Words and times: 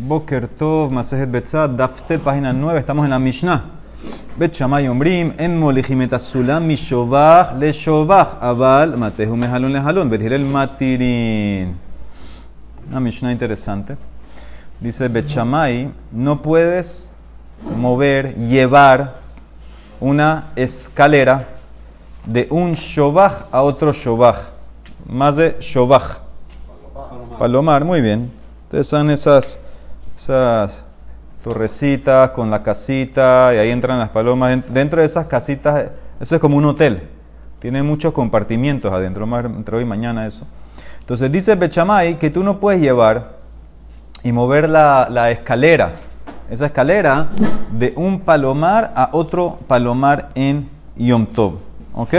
Boker 0.00 0.48
Tov, 0.48 0.90
Masejet 0.90 1.30
Betzad, 1.30 1.68
Daftet, 1.76 2.22
página 2.22 2.54
9, 2.54 2.80
estamos 2.80 3.04
en 3.04 3.10
la 3.10 3.18
Mishnah. 3.18 3.64
Bet 4.34 4.54
Shamay 4.54 4.88
Ombrim, 4.88 5.34
En 5.36 5.58
Molijimet 5.58 6.18
Sulam, 6.18 6.64
Mishovach, 6.64 7.54
Le 7.58 7.70
Shovach, 7.70 8.38
Aval, 8.40 8.96
Matehu 8.96 9.36
Lehalon, 9.36 10.08
Bet 10.08 10.22
Hirel 10.22 10.46
Matirin. 10.46 11.76
Una 12.88 12.98
Mishnah 12.98 13.30
interesante. 13.30 13.98
Dice 14.80 15.08
Bet 15.08 15.26
no 16.12 16.40
puedes 16.40 17.14
mover, 17.76 18.34
llevar 18.36 19.16
una 20.00 20.46
escalera 20.56 21.46
de 22.24 22.48
un 22.50 22.72
Shovach 22.72 23.48
a 23.52 23.60
otro 23.60 23.92
Shovach. 23.92 24.48
Más 25.06 25.36
de 25.36 25.58
Shovach. 25.60 26.20
Palomar, 27.38 27.84
muy 27.84 28.00
bien. 28.00 28.30
Entonces 28.64 28.86
son 28.86 29.10
esas, 29.10 29.60
esas 30.20 30.84
torrecitas 31.42 32.30
con 32.32 32.50
la 32.50 32.62
casita 32.62 33.52
y 33.54 33.58
ahí 33.58 33.70
entran 33.70 33.98
las 33.98 34.10
palomas. 34.10 34.70
Dentro 34.72 35.00
de 35.00 35.06
esas 35.06 35.26
casitas, 35.26 35.92
eso 36.20 36.34
es 36.34 36.40
como 36.40 36.58
un 36.58 36.66
hotel. 36.66 37.08
Tiene 37.58 37.82
muchos 37.82 38.12
compartimientos 38.12 38.92
adentro, 38.92 39.26
más 39.26 39.46
entre 39.46 39.78
hoy 39.78 39.84
y 39.84 39.86
mañana 39.86 40.26
eso. 40.26 40.46
Entonces 41.00 41.32
dice 41.32 41.54
Bechamay 41.54 42.18
que 42.18 42.28
tú 42.28 42.42
no 42.42 42.60
puedes 42.60 42.82
llevar 42.82 43.38
y 44.22 44.32
mover 44.32 44.68
la, 44.68 45.08
la 45.10 45.30
escalera, 45.30 45.92
esa 46.50 46.66
escalera, 46.66 47.28
de 47.72 47.94
un 47.96 48.20
palomar 48.20 48.92
a 48.94 49.08
otro 49.12 49.58
palomar 49.66 50.28
en 50.34 50.68
Yom 50.96 51.24
Tov. 51.24 51.54
¿Ok? 51.94 52.14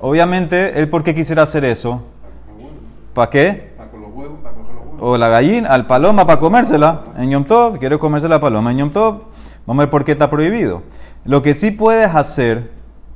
Obviamente, 0.00 0.78
¿él 0.78 0.88
por 0.88 1.04
qué 1.04 1.14
quisiera 1.14 1.44
hacer 1.44 1.64
eso? 1.64 2.02
¿Para 3.14 3.30
qué? 3.30 3.65
O 5.00 5.16
la 5.16 5.28
gallina, 5.28 5.68
al 5.68 5.86
paloma 5.86 6.26
para 6.26 6.40
comérsela 6.40 7.02
en 7.18 7.30
Yom 7.30 7.44
Tov, 7.44 7.78
quiero 7.78 7.98
comerse 7.98 8.28
la 8.28 8.40
paloma 8.40 8.70
en 8.70 8.78
Yom 8.78 8.90
Tov, 8.90 9.22
vamos 9.66 9.80
a 9.80 9.84
ver 9.84 9.90
por 9.90 10.04
qué 10.04 10.12
está 10.12 10.30
prohibido. 10.30 10.82
Lo 11.24 11.42
que 11.42 11.54
sí 11.54 11.70
puedes 11.70 12.14
hacer 12.14 12.70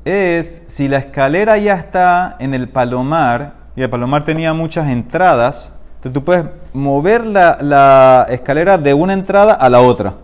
es, 0.05 0.64
si 0.67 0.89
la 0.89 0.98
escalera 0.98 1.58
ya 1.58 1.75
está 1.75 2.36
en 2.39 2.55
el 2.55 2.69
palomar, 2.69 3.55
y 3.77 3.83
el 3.83 3.91
palomar 3.91 4.25
tenía 4.25 4.53
muchas 4.53 4.91
entradas, 4.91 5.73
entonces 5.97 6.12
tú 6.12 6.25
puedes 6.25 6.45
mover 6.73 7.27
la, 7.27 7.58
la 7.61 8.27
escalera 8.31 8.78
de 8.78 8.95
una 8.95 9.12
entrada 9.12 9.55
a 9.55 9.69
la 9.69 9.81
otra. 9.81 10.14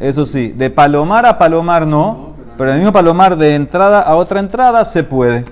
Eso 0.00 0.24
sí, 0.24 0.48
de 0.48 0.70
palomar 0.70 1.26
a 1.26 1.38
palomar 1.38 1.86
no, 1.86 2.34
pero 2.56 2.70
el 2.70 2.76
mismo 2.76 2.92
palomar 2.92 3.36
de 3.36 3.54
entrada 3.54 4.02
a 4.02 4.14
otra 4.14 4.40
entrada 4.40 4.84
se 4.84 5.02
puede. 5.02 5.44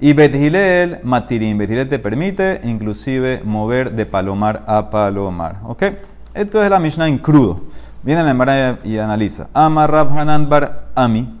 Y 0.00 0.12
Bethilel 0.12 1.00
Matirim. 1.02 1.58
Bethilel 1.58 1.88
te 1.88 1.98
permite 1.98 2.60
inclusive 2.62 3.42
mover 3.44 3.92
de 3.92 4.06
palomar 4.06 4.62
a 4.68 4.90
palomar. 4.90 5.56
¿Ok? 5.64 5.82
Esto 6.34 6.62
es 6.62 6.70
la 6.70 6.78
Mishnah 6.78 7.08
en 7.08 7.18
crudo. 7.18 7.62
Viene 8.04 8.22
la 8.22 8.30
Emara 8.30 8.78
y 8.84 8.96
analiza. 8.98 9.48
Amar 9.52 9.92
Hanan 9.92 10.48
Bar 10.48 10.90
Ami. 10.94 11.36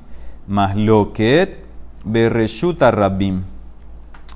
Mahloket 0.48 1.64
Bereshuta 2.04 2.90
Rabim. 2.90 3.44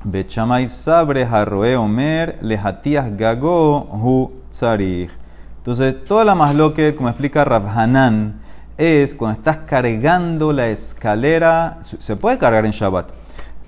Bechamay 0.04 0.66
Sabre 0.66 1.24
Harroe 1.24 1.76
Omer 1.76 2.38
Lehatias 2.42 3.16
Gago 3.16 3.88
Hu 3.90 4.30
Tzarich. 4.52 5.10
Entonces, 5.58 6.04
toda 6.04 6.24
la 6.24 6.36
Mahloket, 6.36 6.94
como 6.94 7.08
explica 7.08 7.44
Rab 7.44 7.66
Hanan, 7.66 8.40
es 8.78 9.16
cuando 9.16 9.38
estás 9.38 9.58
cargando 9.66 10.52
la 10.52 10.68
escalera. 10.68 11.78
Se 11.82 12.14
puede 12.14 12.38
cargar 12.38 12.64
en 12.64 12.70
Shabbat 12.70 13.21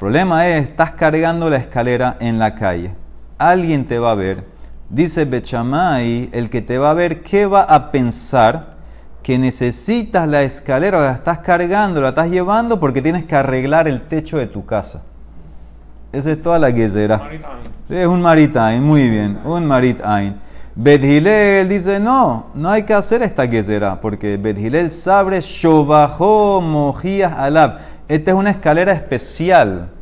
problema 0.05 0.47
es, 0.47 0.65
estás 0.65 0.93
cargando 0.93 1.49
la 1.49 1.57
escalera 1.57 2.19
en 2.21 2.39
la 2.39 2.55
calle. 2.55 2.95
Alguien 3.39 3.87
te 3.87 3.99
va 3.99 4.11
a 4.11 4.15
ver. 4.15 4.45
Dice 4.91 5.25
Bechamay, 5.25 6.29
el 6.31 6.51
que 6.51 6.61
te 6.61 6.77
va 6.77 6.91
a 6.91 6.93
ver, 6.93 7.23
¿qué 7.23 7.47
va 7.47 7.63
a 7.63 7.91
pensar? 7.91 8.75
Que 9.23 9.39
necesitas 9.39 10.29
la 10.29 10.43
escalera, 10.43 11.01
la 11.01 11.13
estás 11.13 11.39
cargando, 11.39 12.03
la 12.03 12.11
estás 12.11 12.29
llevando 12.29 12.79
porque 12.79 13.01
tienes 13.01 13.25
que 13.25 13.35
arreglar 13.35 13.89
el 13.89 14.03
techo 14.03 14.37
de 14.37 14.47
tu 14.47 14.67
casa. 14.67 15.01
Esa 16.13 16.33
es 16.33 16.43
toda 16.43 16.59
la 16.59 16.71
guesera. 16.71 17.23
Es 17.89 18.07
un 18.07 18.21
maritain, 18.21 18.83
muy 18.83 19.09
bien, 19.09 19.39
un 19.43 19.65
maritain. 19.65 20.39
Bedhilel 20.75 21.67
dice, 21.67 21.99
no, 21.99 22.49
no 22.53 22.69
hay 22.69 22.83
que 22.83 22.93
hacer 22.93 23.23
esta 23.23 23.45
guesera, 23.45 24.03
porque 24.03 24.37
Bedhilel 24.37 24.91
sabe 24.91 25.41
shobajo 25.41 26.61
mojías 26.61 27.33
alab. 27.33 27.79
Esta 28.07 28.33
es 28.33 28.37
una 28.37 28.51
escalera 28.51 28.93
especial, 28.93 29.94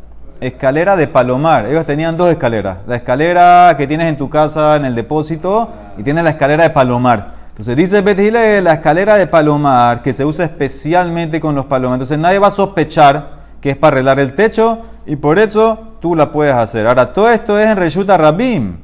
escalera 0.43 0.97
de 0.97 1.07
palomar. 1.07 1.67
Ellos 1.67 1.87
tenían 1.87 2.17
dos 2.17 2.31
escaleras. 2.31 2.79
La 2.87 2.97
escalera 2.97 3.75
que 3.79 3.87
tienes 3.87 4.09
en 4.09 4.17
tu 4.17 4.29
casa 4.29 4.77
en 4.77 4.85
el 4.85 4.95
depósito 4.95 5.71
y 5.97 6.03
tienes 6.03 6.25
la 6.25 6.31
escalera 6.31 6.65
de 6.65 6.71
palomar. 6.71 7.35
Entonces 7.51 7.77
dice 7.77 8.01
Betile, 8.01 8.61
la 8.61 8.75
escalera 8.75 9.17
de 9.17 9.27
palomar 9.27 10.03
que 10.03 10.13
se 10.13 10.25
usa 10.25 10.45
especialmente 10.45 11.41
con 11.41 11.55
los 11.55 11.67
palomas. 11.67 11.97
Entonces 11.97 12.19
nadie 12.19 12.39
va 12.39 12.49
a 12.49 12.53
sospechar 12.53 13.43
que 13.61 13.71
es 13.71 13.77
para 13.77 13.95
arreglar 13.95 14.19
el 14.19 14.35
techo 14.35 14.81
y 15.07 15.17
por 15.17 15.39
eso 15.39 15.97
tú 16.01 16.17
la 16.17 16.33
puedes 16.33 16.55
hacer. 16.55 16.87
Ahora, 16.87 17.13
todo 17.13 17.31
esto 17.31 17.59
es 17.59 17.67
en 17.67 17.77
Reshuta 17.77 18.17
Rabim. 18.17 18.77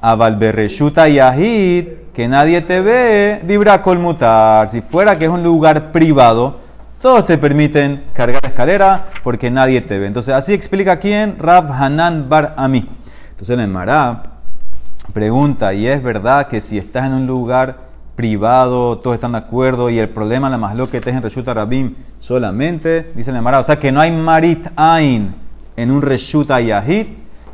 A 0.00 0.16
Reshuta 0.16 1.08
Yahid, 1.08 1.88
que 2.14 2.28
nadie 2.28 2.62
te 2.62 2.80
ve, 2.80 3.40
dibra 3.42 3.82
colmutar. 3.82 4.68
Si 4.68 4.80
fuera 4.80 5.18
que 5.18 5.24
es 5.26 5.30
un 5.30 5.42
lugar 5.42 5.90
privado, 5.92 6.58
todos 7.00 7.26
te 7.26 7.38
permiten 7.38 8.04
cargar 8.12 8.44
escalera 8.44 9.06
porque 9.22 9.50
nadie 9.50 9.80
te 9.80 9.98
ve. 9.98 10.06
Entonces, 10.06 10.34
así 10.34 10.52
explica 10.52 10.98
quién, 10.98 11.36
Rav 11.38 11.72
Hanan 11.72 12.28
Bar 12.28 12.54
Ami. 12.56 12.86
Entonces, 13.30 13.58
el 13.58 13.68
Mará 13.68 14.22
pregunta, 15.14 15.72
¿y 15.74 15.86
es 15.86 16.02
verdad 16.02 16.46
que 16.46 16.60
si 16.60 16.78
estás 16.78 17.06
en 17.06 17.14
un 17.14 17.26
lugar 17.26 17.90
privado, 18.14 18.98
todos 18.98 19.14
están 19.14 19.32
de 19.32 19.38
acuerdo 19.38 19.88
y 19.88 19.98
el 19.98 20.10
problema, 20.10 20.50
la 20.50 20.58
más 20.58 20.76
lo 20.76 20.90
que 20.90 20.98
es 20.98 21.06
en 21.06 21.22
Reshuta 21.22 21.54
Rabim 21.54 21.94
solamente, 22.18 23.12
dice 23.14 23.30
el 23.30 23.40
Mará, 23.40 23.60
o 23.60 23.62
sea 23.62 23.78
que 23.78 23.90
no 23.90 24.00
hay 24.00 24.12
Marit 24.12 24.68
Ain 24.76 25.34
en 25.76 25.90
un 25.90 26.02
Reshuta 26.02 26.60
Yahid, 26.60 27.06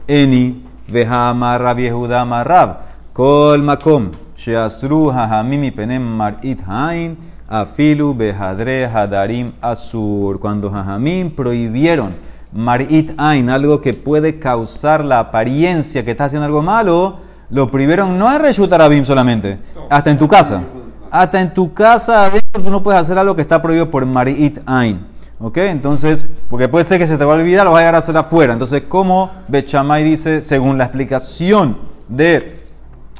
Eni, 0.08 0.64
Vehama 0.88 1.56
Rab 1.56 1.78
Yehuda 1.78 2.82
Kol 3.12 3.62
Makom, 3.62 4.10
Sheasru 4.36 5.12
Hahamimi 5.12 5.70
Penem 5.70 6.02
Marit 6.02 6.60
Ain, 6.66 7.16
Afilu 7.48 8.14
behadre 8.14 8.86
hadarim 8.86 9.52
asur. 9.60 10.40
Cuando 10.40 10.70
Jajamín 10.70 11.30
prohibieron 11.30 12.14
marit 12.52 13.12
ain, 13.18 13.50
algo 13.50 13.80
que 13.80 13.94
puede 13.94 14.38
causar 14.38 15.04
la 15.04 15.20
apariencia 15.20 16.04
que 16.04 16.10
está 16.10 16.24
haciendo 16.24 16.46
algo 16.46 16.62
malo, 16.62 17.18
lo 17.50 17.68
prohibieron 17.68 18.18
no 18.18 18.32
en 18.32 18.40
Reshut 18.40 18.72
Arabim 18.72 19.04
solamente, 19.04 19.58
hasta 19.90 20.10
en 20.10 20.18
tu 20.18 20.26
casa. 20.26 20.62
Hasta 21.10 21.40
en 21.40 21.54
tu 21.54 21.72
casa 21.72 22.30
tú 22.52 22.70
no 22.70 22.82
puedes 22.82 23.00
hacer 23.00 23.18
algo 23.18 23.36
que 23.36 23.42
está 23.42 23.62
prohibido 23.62 23.90
por 23.90 24.04
marit 24.04 24.58
ain. 24.66 25.06
¿Ok? 25.38 25.58
Entonces, 25.58 26.26
porque 26.48 26.66
puede 26.66 26.84
ser 26.84 26.98
que 26.98 27.06
se 27.06 27.18
te 27.18 27.24
va 27.24 27.34
a 27.34 27.36
olvidar, 27.36 27.66
lo 27.66 27.72
vas 27.72 27.80
a 27.80 27.82
llegar 27.82 27.94
a 27.94 27.98
hacer 27.98 28.16
afuera. 28.16 28.54
Entonces, 28.54 28.84
como 28.88 29.30
Bechamay 29.48 30.02
dice, 30.02 30.40
según 30.40 30.78
la 30.78 30.84
explicación 30.84 31.76
de 32.08 32.58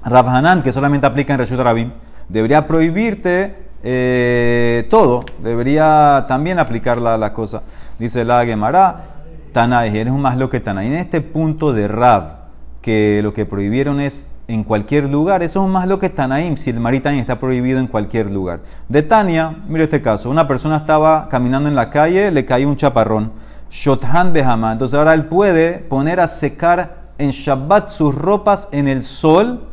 Rabhanan, 0.03 0.63
que 0.63 0.73
solamente 0.73 1.07
aplica 1.07 1.35
en 1.35 1.41
Reshut 1.41 1.61
Arabim, 1.61 1.93
debería 2.29 2.67
prohibirte 2.67 3.66
eh, 3.83 4.87
todo, 4.91 5.25
debería 5.43 6.25
también 6.29 6.59
aplicar 6.59 6.99
la, 6.99 7.33
cosa. 7.33 7.63
Dice 7.99 8.25
la 8.25 8.45
Gemara, 8.45 9.05
Tanay, 9.53 9.97
eres 9.97 10.13
un 10.13 10.21
más 10.21 10.37
lo 10.37 10.51
que 10.51 10.61
Tanay. 10.61 10.87
En 10.87 10.95
este 10.95 11.21
punto 11.21 11.73
de 11.73 11.89
Rab, 11.89 12.37
que 12.83 13.21
lo 13.23 13.33
que 13.33 13.47
prohibieron 13.47 14.01
es 14.01 14.27
en 14.49 14.63
cualquier 14.63 15.09
lugar, 15.09 15.43
eso 15.43 15.65
es 15.65 15.71
más 15.71 15.89
lo 15.89 15.99
que 15.99 16.09
Tanaim, 16.09 16.57
si 16.57 16.71
el 16.71 16.79
maritain 16.79 17.19
está 17.19 17.39
prohibido 17.39 17.81
en 17.81 17.89
cualquier 17.89 18.31
lugar. 18.31 18.61
De 18.89 19.03
Tania, 19.03 19.57
mire 19.69 19.85
este 19.85 20.01
caso, 20.01 20.31
una 20.31 20.47
persona 20.47 20.77
estaba 20.77 21.29
caminando 21.29 21.69
en 21.69 21.75
la 21.75 21.91
calle, 21.91 22.31
le 22.31 22.45
cayó 22.45 22.69
un 22.69 22.77
chaparrón, 22.77 23.33
Shothan 23.71 24.33
Behama, 24.33 24.73
entonces 24.73 24.97
ahora 24.97 25.15
él 25.15 25.25
puede 25.25 25.79
poner 25.79 26.21
a 26.21 26.29
secar 26.29 27.07
en 27.19 27.31
Shabbat 27.31 27.89
sus 27.89 28.15
ropas 28.15 28.69
en 28.71 28.87
el 28.87 29.03
sol, 29.03 29.69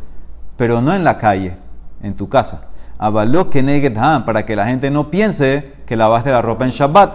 pero 0.57 0.81
no 0.81 0.93
en 0.93 1.03
la 1.03 1.17
calle, 1.17 1.57
en 2.01 2.15
tu 2.15 2.27
casa. 2.27 2.69
Avaló 3.03 3.49
que 3.49 3.61
para 4.23 4.45
que 4.45 4.55
la 4.55 4.65
gente 4.65 4.89
no 4.89 5.11
piense 5.11 5.73
que 5.85 5.97
lavaste 5.97 6.31
la 6.31 6.41
ropa 6.41 6.63
en 6.63 6.69
Shabbat. 6.69 7.11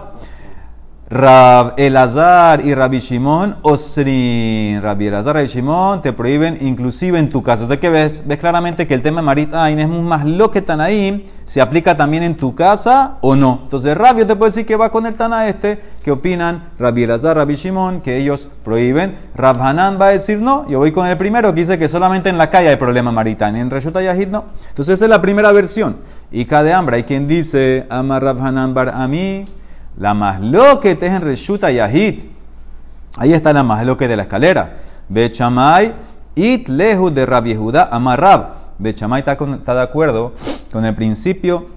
Rab 1.11 1.73
Elazar 1.77 2.63
y 2.63 2.75
Rabbi 2.75 2.99
Shimon 2.99 3.55
Osrin. 3.63 4.79
Rabbi 4.79 5.07
Elazar 5.07 5.37
y 5.37 5.39
Rabbi 5.39 5.47
Shimon 5.47 6.01
te 6.01 6.13
prohíben 6.13 6.59
inclusive 6.61 7.17
en 7.17 7.29
tu 7.29 7.41
caso. 7.41 7.65
¿De 7.65 7.79
qué 7.79 7.89
ves? 7.89 8.21
Ves 8.27 8.37
claramente 8.37 8.85
que 8.85 8.93
el 8.93 9.01
tema 9.01 9.21
de 9.21 9.25
Marit 9.25 9.51
Ain 9.55 9.79
es 9.79 9.89
más 9.89 10.23
lo 10.27 10.51
que 10.51 10.63
ahí 10.67 11.25
se 11.45 11.61
aplica 11.61 11.97
también 11.97 12.21
en 12.21 12.37
tu 12.37 12.53
casa 12.53 13.17
o 13.21 13.35
no. 13.35 13.61
Entonces 13.63 13.97
Rabbi 13.97 14.25
te 14.25 14.35
puede 14.35 14.51
decir 14.51 14.67
que 14.67 14.75
va 14.75 14.91
con 14.91 15.07
el 15.07 15.15
Tana 15.15 15.47
este, 15.47 15.81
que 16.03 16.11
opinan 16.11 16.69
Rabbi 16.77 17.01
Elazar, 17.01 17.37
Rabbi 17.37 17.55
Shimon, 17.55 18.01
que 18.01 18.17
ellos 18.17 18.47
prohíben. 18.63 19.17
Rab 19.33 19.59
Hanan 19.63 19.99
va 19.99 20.07
a 20.07 20.09
decir 20.09 20.39
no, 20.39 20.69
yo 20.69 20.77
voy 20.77 20.91
con 20.91 21.07
el 21.07 21.17
primero 21.17 21.55
que 21.55 21.61
dice 21.61 21.79
que 21.79 21.87
solamente 21.87 22.29
en 22.29 22.37
la 22.37 22.51
calle 22.51 22.69
hay 22.69 22.75
problema 22.75 23.11
Marit 23.11 23.41
Ain, 23.41 23.55
en 23.55 23.71
Reshuta 23.71 24.03
Yahid 24.03 24.27
no. 24.27 24.45
Entonces 24.69 24.93
esa 24.93 25.05
es 25.05 25.09
la 25.09 25.21
primera 25.21 25.51
versión. 25.53 25.97
Y 26.29 26.45
cada 26.45 26.77
hambre 26.77 26.97
hay 26.97 27.03
quien 27.03 27.27
dice, 27.27 27.87
ama 27.89 28.19
Rab 28.19 28.39
Hanan 28.39 28.75
bar 28.75 28.93
mí 29.07 29.45
la 29.99 30.13
más 30.13 30.39
que 30.81 30.95
te 30.95 31.07
es 31.07 31.13
en 31.13 31.21
Reshuta 31.21 31.69
Yahid. 31.71 32.21
Ahí 33.17 33.33
está 33.33 33.53
la 33.53 33.63
más 33.63 33.85
que 33.97 34.07
de 34.07 34.15
la 34.15 34.23
escalera. 34.23 34.77
Bechamay, 35.09 35.93
it 36.35 36.69
lehu 36.69 37.11
de 37.11 37.25
Rabbi 37.25 37.49
Yehuda 37.49 37.89
amarrab. 37.91 38.53
Bechamay 38.77 39.19
está, 39.19 39.33
está 39.33 39.75
de 39.75 39.81
acuerdo 39.81 40.33
con 40.71 40.85
el 40.85 40.95
principio 40.95 41.67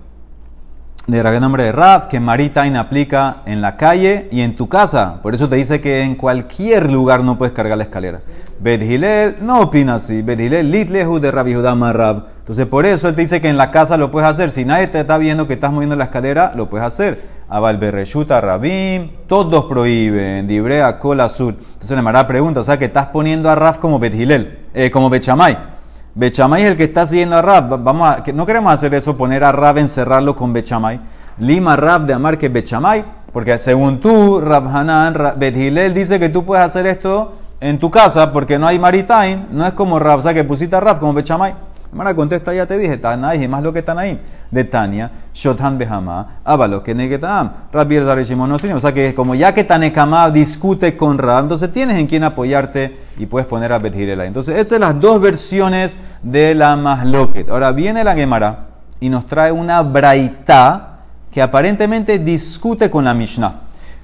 de 1.06 1.20
Rabbi 1.20 1.40
nombre 1.40 1.64
de 1.64 1.72
Raf, 1.72 2.06
que 2.06 2.20
Maritain 2.20 2.76
aplica 2.76 3.38
en 3.44 3.60
la 3.60 3.76
calle 3.76 4.28
y 4.30 4.42
en 4.42 4.54
tu 4.54 4.68
casa. 4.68 5.20
Por 5.20 5.34
eso 5.34 5.48
te 5.48 5.56
dice 5.56 5.80
que 5.80 6.02
en 6.02 6.14
cualquier 6.14 6.92
lugar 6.92 7.24
no 7.24 7.36
puedes 7.38 7.52
cargar 7.52 7.76
la 7.76 7.84
escalera. 7.84 8.20
Bet 8.60 8.82
Hillel 8.82 9.38
no 9.40 9.62
opina 9.62 9.96
así. 9.96 10.22
Bet 10.22 10.38
Hillel 10.38 10.70
litlehu 10.70 11.18
de 11.18 11.32
Rabbi 11.32 11.54
Judá 11.54 11.74
Marrab. 11.74 12.26
Entonces 12.38 12.66
por 12.66 12.86
eso 12.86 13.08
él 13.08 13.16
te 13.16 13.22
dice 13.22 13.40
que 13.40 13.48
en 13.48 13.56
la 13.56 13.72
casa 13.72 13.96
lo 13.96 14.12
puedes 14.12 14.30
hacer. 14.30 14.52
Si 14.52 14.64
nadie 14.64 14.86
te 14.86 15.00
está 15.00 15.18
viendo 15.18 15.48
que 15.48 15.54
estás 15.54 15.72
moviendo 15.72 15.96
la 15.96 16.04
escalera, 16.04 16.52
lo 16.54 16.70
puedes 16.70 16.86
hacer. 16.86 17.20
Abal 17.54 17.76
Berreshuta 17.76 18.40
Rabim, 18.40 19.10
todos 19.26 19.66
prohíben. 19.66 20.46
Dibrea 20.46 20.98
Kol 20.98 21.20
Azul. 21.20 21.56
Entonces 21.60 21.90
le 22.02 22.08
hará 22.08 22.26
pregunta, 22.26 22.60
o 22.60 22.62
sea 22.62 22.78
que 22.78 22.86
estás 22.86 23.06
poniendo 23.08 23.50
a 23.50 23.54
Raf 23.54 23.76
como 23.76 23.98
Bet 23.98 24.14
Hillel, 24.14 24.60
eh, 24.72 24.90
como 24.90 25.10
Bechamay. 25.10 25.58
Bechamay 26.14 26.62
es 26.62 26.70
el 26.70 26.76
que 26.78 26.84
está 26.84 27.06
siguiendo 27.06 27.36
a. 27.36 27.42
Va- 27.42 27.76
Vamos 27.76 28.08
a, 28.08 28.22
no 28.32 28.46
queremos 28.46 28.72
hacer 28.72 28.94
eso, 28.94 29.16
poner 29.18 29.44
a 29.44 29.52
Rab, 29.52 29.76
encerrarlo 29.78 30.34
con 30.34 30.52
Bechamay. 30.54 30.98
Lima 31.38 31.76
Rab 31.76 32.06
de 32.06 32.14
Amar 32.14 32.38
que 32.38 32.48
Bechamay. 32.48 33.04
Porque 33.32 33.58
según 33.58 34.00
tú, 34.00 34.40
Rab 34.40 34.66
Hanan, 34.68 35.14
Rab- 35.14 35.36
Bet 35.36 35.54
Hillel 35.56 35.92
dice 35.92 36.18
que 36.18 36.30
tú 36.30 36.44
puedes 36.44 36.64
hacer 36.64 36.86
esto 36.86 37.34
en 37.60 37.78
tu 37.78 37.90
casa 37.90 38.32
porque 38.32 38.58
no 38.58 38.66
hay 38.66 38.78
Maritain. 38.78 39.48
No 39.52 39.66
es 39.66 39.74
como 39.74 39.98
Rab, 39.98 40.20
o 40.20 40.22
sea 40.22 40.32
que 40.32 40.44
pusiste 40.44 40.74
a 40.76 40.80
Rab 40.80 40.98
como 41.00 41.12
Bechamay. 41.12 41.54
Mara 41.92 42.14
contesta, 42.14 42.54
ya 42.54 42.64
te 42.64 42.78
dije, 42.78 42.96
Tanaí, 42.96 43.44
y 43.44 43.48
más 43.48 43.62
lo 43.62 43.70
que 43.72 43.84
ahí. 43.98 44.18
De 44.52 44.64
Tania, 44.64 45.10
Shothan 45.34 45.78
Behama, 45.78 46.40
Ábalo, 46.44 46.82
que 46.82 46.94
Negetam, 46.94 47.50
Rabbi 47.72 47.98
Shimon. 48.22 48.52
O 48.52 48.58
sea 48.58 48.92
que 48.92 49.14
como 49.14 49.34
ya 49.34 49.52
que 49.52 49.64
Tanekama 49.64 50.30
discute 50.30 50.94
con 50.94 51.16
Rab, 51.16 51.44
entonces 51.44 51.72
tienes 51.72 51.98
en 51.98 52.06
quién 52.06 52.22
apoyarte 52.22 52.96
y 53.18 53.26
puedes 53.26 53.48
poner 53.48 53.72
a 53.72 53.78
Bet 53.78 53.96
Hillel 53.96 54.20
ahí. 54.20 54.28
Entonces, 54.28 54.54
esas 54.56 54.68
son 54.68 54.80
las 54.82 55.00
dos 55.00 55.20
versiones 55.20 55.96
de 56.22 56.54
la 56.54 56.76
Mahloket. 56.76 57.48
Ahora 57.48 57.72
viene 57.72 58.04
la 58.04 58.14
Gemara 58.14 58.66
y 59.00 59.08
nos 59.08 59.26
trae 59.26 59.50
una 59.50 59.82
Braita 59.82 60.98
que 61.32 61.40
aparentemente 61.40 62.18
discute 62.18 62.90
con 62.90 63.04
la 63.06 63.14
Mishnah. 63.14 63.54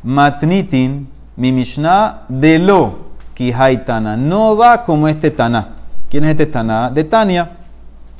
Matnitin, 0.02 1.08
mi 1.36 1.52
Mishnah 1.52 2.22
de 2.28 2.58
lo, 2.58 3.08
Kihaitana. 3.34 4.16
No 4.16 4.56
va 4.56 4.82
como 4.82 5.06
este 5.08 5.30
Taná. 5.30 5.74
¿Quién 6.10 6.24
es 6.24 6.30
este 6.30 6.46
Taná? 6.46 6.90
De 6.90 7.04
Tania. 7.04 7.50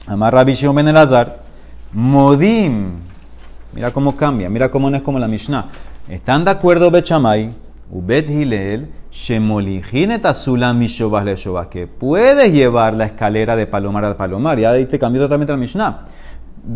Amar 0.06 0.34
Rabbi 0.34 0.52
Shimon 0.52 0.76
ben 0.76 0.88
Elazar. 0.88 1.47
Modim. 1.92 2.96
Mira 3.72 3.90
cómo 3.92 4.16
cambia, 4.16 4.50
mira 4.50 4.70
cómo 4.70 4.90
no 4.90 4.96
es 4.96 5.02
como 5.02 5.18
la 5.18 5.28
Mishnah. 5.28 5.66
Están 6.08 6.44
de 6.44 6.50
acuerdo 6.50 6.90
Bechamay, 6.90 7.50
Ubet 7.90 8.28
Hilel, 8.28 8.90
Shemolijin 9.10 10.12
et 10.12 10.24
Azulam 10.24 10.78
Mishobah 10.78 11.24
le 11.24 11.34
Shobah, 11.34 11.70
que 11.70 11.86
puedes 11.86 12.52
llevar 12.52 12.94
la 12.94 13.06
escalera 13.06 13.56
de 13.56 13.66
palomar 13.66 14.04
al 14.04 14.16
palomar. 14.16 14.58
Ya 14.58 14.70
ahí 14.70 14.84
te 14.84 14.98
cambió 14.98 15.22
totalmente 15.22 15.52
la 15.52 15.58
Mishnah. 15.58 16.06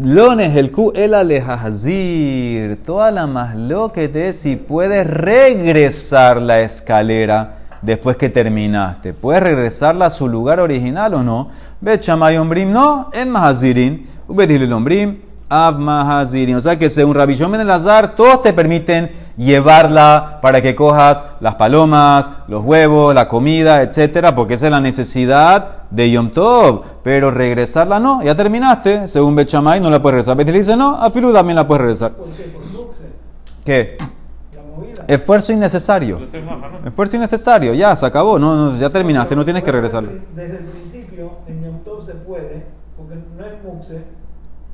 Lones 0.03 0.56
el 0.56 0.73
Q 0.73 0.93
el 0.94 1.12
alejazir. 1.12 2.82
Toda 2.82 3.11
la 3.11 3.26
más 3.26 3.55
lo 3.55 3.93
que 3.93 4.09
te 4.09 4.32
si 4.32 4.56
puedes 4.56 5.06
regresar 5.06 6.41
la 6.41 6.61
escalera 6.61 7.59
después 7.82 8.17
que 8.17 8.31
terminaste. 8.31 9.12
¿Puedes 9.12 9.43
regresarla 9.43 10.06
a 10.06 10.11
su 10.11 10.29
lugar 10.29 10.61
original 10.61 11.12
o 11.14 11.23
no? 11.23 11.50
Bet 11.81 12.00
Shamay 12.00 12.38
Ombrim, 12.38 12.73
no, 12.73 13.11
en 13.12 13.29
Mahazirin. 13.29 14.06
Av 15.55 15.79
Mahazirin. 15.79 16.56
O 16.56 16.61
sea 16.62 16.79
que 16.79 16.88
según 16.88 17.14
Rabbi 17.14 17.34
Shimon 17.34 17.52
ben 17.52 17.61
Elazar, 17.61 18.17
todos 18.17 18.40
te 18.40 18.55
permiten 18.55 19.11
llevarla 19.37 20.38
para 20.40 20.62
que 20.62 20.75
cojas 20.75 21.26
las 21.40 21.56
palomas, 21.56 22.31
los 22.49 22.64
huevos, 22.64 23.14
la 23.14 23.29
comida, 23.29 23.82
etcétera, 23.82 24.34
porque 24.34 24.55
esa 24.55 24.67
es 24.67 24.73
la 24.73 24.81
necesidad 24.81 25.82
de 25.90 26.11
Yom 26.11 26.31
Tov. 26.31 26.84
Pero 27.02 27.31
regresarla 27.31 28.00
no, 28.00 28.23
ya 28.23 28.34
terminaste. 28.34 29.08
Según 29.08 29.34
Bet 29.34 29.49
Shammai, 29.49 29.79
no 29.79 29.90
la 29.90 30.00
puedes 30.00 30.14
regresar. 30.14 30.38
Bet 30.38 30.49
Hillel 30.49 30.61
dice 30.62 30.76
no, 30.76 30.96
a 30.96 31.11
Filu 31.11 31.35
también 31.35 31.56
la 31.56 31.67
puedes 31.67 31.82
regresar. 31.82 32.12
¿Por 32.12 32.31
qué? 32.31 32.44
Por 32.44 32.64
luxe, 32.73 33.02
¿Qué? 33.62 33.99
la 34.56 34.62
movida. 34.62 35.05
Esfuerzo 35.06 35.52
innecesario. 35.52 36.19
Esfuerzo 36.87 37.17
innecesario, 37.17 37.75
ya 37.75 37.94
se 37.94 38.06
acabó, 38.06 38.38
no, 38.38 38.56
no, 38.56 38.78
ya 38.78 38.88
terminaste, 38.88 39.37
no 39.37 39.44
tienes 39.44 39.62
que 39.62 39.73
regresarla. 39.73 40.12
Desde 40.35 40.56
el 40.56 40.64
principio, 40.64 41.32
en 41.46 41.62
Yom 41.62 41.78
Tov 41.85 42.06
se 42.06 42.12
puede, 42.12 42.64
porque 43.20 43.43
no 43.43 43.47
es 43.47 43.64
muxe, 43.76 44.05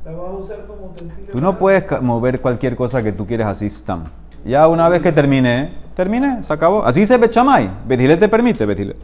la 0.05 0.13
vas 0.13 0.29
a 0.31 0.33
usar 0.35 0.67
como 0.67 0.87
utensilio. 0.87 1.33
Tú 1.33 1.41
no 1.41 1.59
puedes 1.59 1.85
mover 2.03 2.41
cualquier 2.41 2.77
cosa 2.77 3.03
que 3.03 3.13
tú 3.13 3.27
quieras 3.27 3.49
así, 3.49 3.69
stam. 3.69 4.05
Ya 4.45 4.69
una 4.69 4.89
vez 4.89 5.03
que 5.03 5.13
termine, 5.13 5.75
termine, 5.95 6.43
se 6.43 6.53
acabó. 6.53 6.85
Así 6.85 7.01
dice 7.01 7.19
Bechamay. 7.19 7.69
Betile 7.87 8.17
te 8.17 8.29
permite, 8.29 8.65
Betile. 8.67 8.97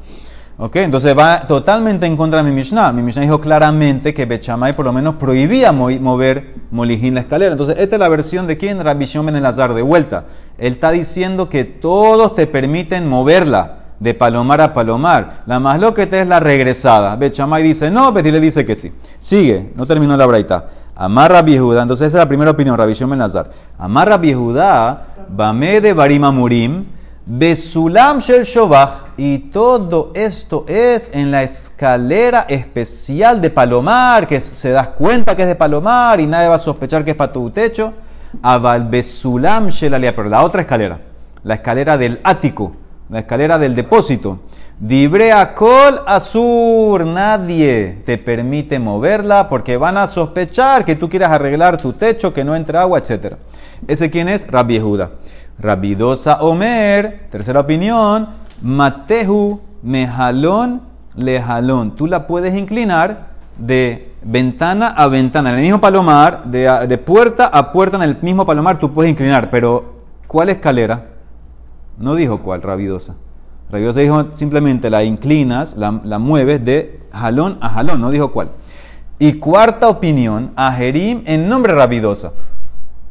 Ok, 0.57 0.77
entonces 0.77 1.19
va 1.19 1.45
totalmente 1.47 2.07
en 2.07 2.17
contra 2.17 2.41
de 2.41 2.49
mi 2.49 2.55
Mishnah. 2.55 2.93
Mi 2.93 3.03
Mishnah 3.03 3.23
dijo 3.23 3.41
claramente 3.41 4.15
que 4.15 4.25
Bechamay 4.25 4.73
por 4.73 4.85
lo 4.85 4.93
menos 4.93 5.17
prohibía 5.17 5.73
mo- 5.73 5.91
mover 5.91 6.55
Molijín 6.71 7.15
la 7.15 7.21
escalera. 7.23 7.51
Entonces, 7.51 7.77
esta 7.81 7.97
es 7.97 8.01
la 8.01 8.09
versión 8.09 8.47
de 8.47 8.57
quién? 8.57 8.79
Rabbi 8.83 9.05
Shimon 9.07 9.27
ben 9.27 9.37
Elazar, 9.37 9.75
de 9.75 9.83
vuelta. 9.83 10.27
Él 10.57 10.75
está 10.75 10.93
diciendo 10.93 11.49
que 11.49 11.65
todos 11.65 12.37
te 12.37 12.47
permiten 12.47 13.09
moverla 13.09 13.84
de 14.05 14.13
palomar 14.13 14.61
a 14.61 14.75
palomar. 14.75 15.43
La 15.47 15.59
más 15.59 15.81
lo 15.81 15.95
que 15.95 16.07
te 16.07 16.21
es 16.21 16.29
la 16.29 16.39
regresada. 16.39 17.17
Bechamay 17.17 17.63
dice 17.63 17.91
no, 17.91 18.13
Betile 18.13 18.39
dice 18.39 18.65
que 18.65 18.77
sí. 18.77 18.93
Sigue, 19.19 19.73
no 19.75 19.87
terminó 19.87 20.15
la 20.17 20.27
braita. 20.27 20.67
Amarra 20.95 21.43
Judá, 21.43 21.83
entonces 21.83 22.09
esa 22.09 22.19
es 22.19 22.23
la 22.23 22.29
primera 22.29 22.51
opinión, 22.51 22.77
Rabbi 22.77 22.93
Shimon 22.93 23.11
ben 23.11 23.21
Elazar. 23.21 23.51
Amarra 23.79 24.19
Judá, 24.19 25.07
Bame 25.29 25.81
de 25.81 25.93
Barima 25.95 26.31
Murim, 26.31 26.85
Besulam 27.25 28.19
Shel 28.19 28.45
Shobach, 28.45 29.15
y 29.17 29.39
todo 29.51 30.13
esto 30.15 30.67
es 30.69 31.11
en 31.15 31.31
la 31.31 31.43
escalera 31.43 32.45
especial 32.47 33.41
de 33.41 33.49
Palomar, 33.49 34.27
que 34.27 34.39
se 34.39 34.71
das 34.71 34.89
cuenta 34.89 35.35
que 35.35 35.43
es 35.43 35.49
de 35.49 35.57
Palomar 35.57 36.21
y 36.21 36.27
nadie 36.27 36.49
va 36.49 36.57
a 36.57 36.59
sospechar 36.59 37.05
que 37.05 37.13
es 37.13 37.17
para 37.17 37.33
tu 37.33 37.51
techo. 37.51 37.95
Aval 38.43 38.85
Besulam 38.85 39.69
Shel 39.69 39.95
Aliyah, 39.95 40.15
pero 40.15 40.29
la 40.29 40.43
otra 40.43 40.61
escalera, 40.61 41.01
la 41.43 41.55
escalera 41.55 41.97
del 41.97 42.21
ático, 42.23 42.84
la 43.09 43.21
escalera 43.21 43.59
del 43.59 43.75
depósito. 43.75 44.41
Dibrea 44.79 45.55
Kol 45.55 46.01
Azur, 46.07 47.07
nadie 47.07 48.03
te 48.05 48.19
permite 48.19 48.79
moverla 48.79 49.49
porque 49.49 49.77
van 49.77 49.97
a 49.97 50.07
sospechar 50.07 50.85
que 50.85 50.97
tú 50.97 51.09
quieras 51.09 51.31
arreglar 51.31 51.81
tu 51.81 51.93
techo, 51.93 52.35
que 52.35 52.45
no 52.45 52.57
entre 52.57 52.79
agua, 52.79 52.99
etc. 52.99 53.35
¿Ese 53.87 54.11
quién 54.11 54.29
es? 54.29 54.51
Rabbi 54.51 54.75
Yehuda. 54.75 55.11
Rabidosa 55.59 56.43
Omer, 56.43 57.29
tercera 57.31 57.61
opinión, 57.61 58.29
Matehu 58.63 59.61
Mejalón 59.83 60.83
Lejalón. 61.15 61.95
Tú 61.95 62.09
la 62.09 62.27
puedes 62.27 62.57
inclinar 62.57 63.29
de 63.57 64.13
ventana 64.23 64.89
a 64.89 65.07
ventana, 65.07 65.51
en 65.51 65.57
el 65.57 65.63
mismo 65.63 65.81
palomar, 65.81 66.45
de, 66.47 66.69
de 66.89 66.99
puerta 66.99 67.47
a 67.47 67.71
puerta 67.71 67.97
en 67.99 68.03
el 68.03 68.19
mismo 68.21 68.45
palomar, 68.45 68.79
tú 68.79 68.93
puedes 68.93 69.11
inclinar, 69.13 69.51
pero 69.51 69.95
¿cuál 70.27 70.49
escalera? 70.49 71.14
No 71.99 72.15
dijo 72.15 72.43
cuál, 72.43 72.63
Rabidosa. 72.63 73.17
Rabidosa 73.71 74.01
dijo 74.01 74.31
simplemente 74.31 74.91
la 74.91 75.05
inclinas, 75.05 75.77
la, 75.77 76.19
mueves 76.19 76.65
de 76.65 77.01
jalón 77.13 77.59
a 77.61 77.71
jalón, 77.71 78.01
no 78.01 78.11
dijo 78.11 78.33
cuál. 78.33 78.51
Y 79.19 79.35
cuarta 79.35 79.89
opinión, 79.89 80.53
Ajerim 80.57 81.23
en 81.27 81.49
nombre 81.49 81.75
Rabidosa. 81.75 82.33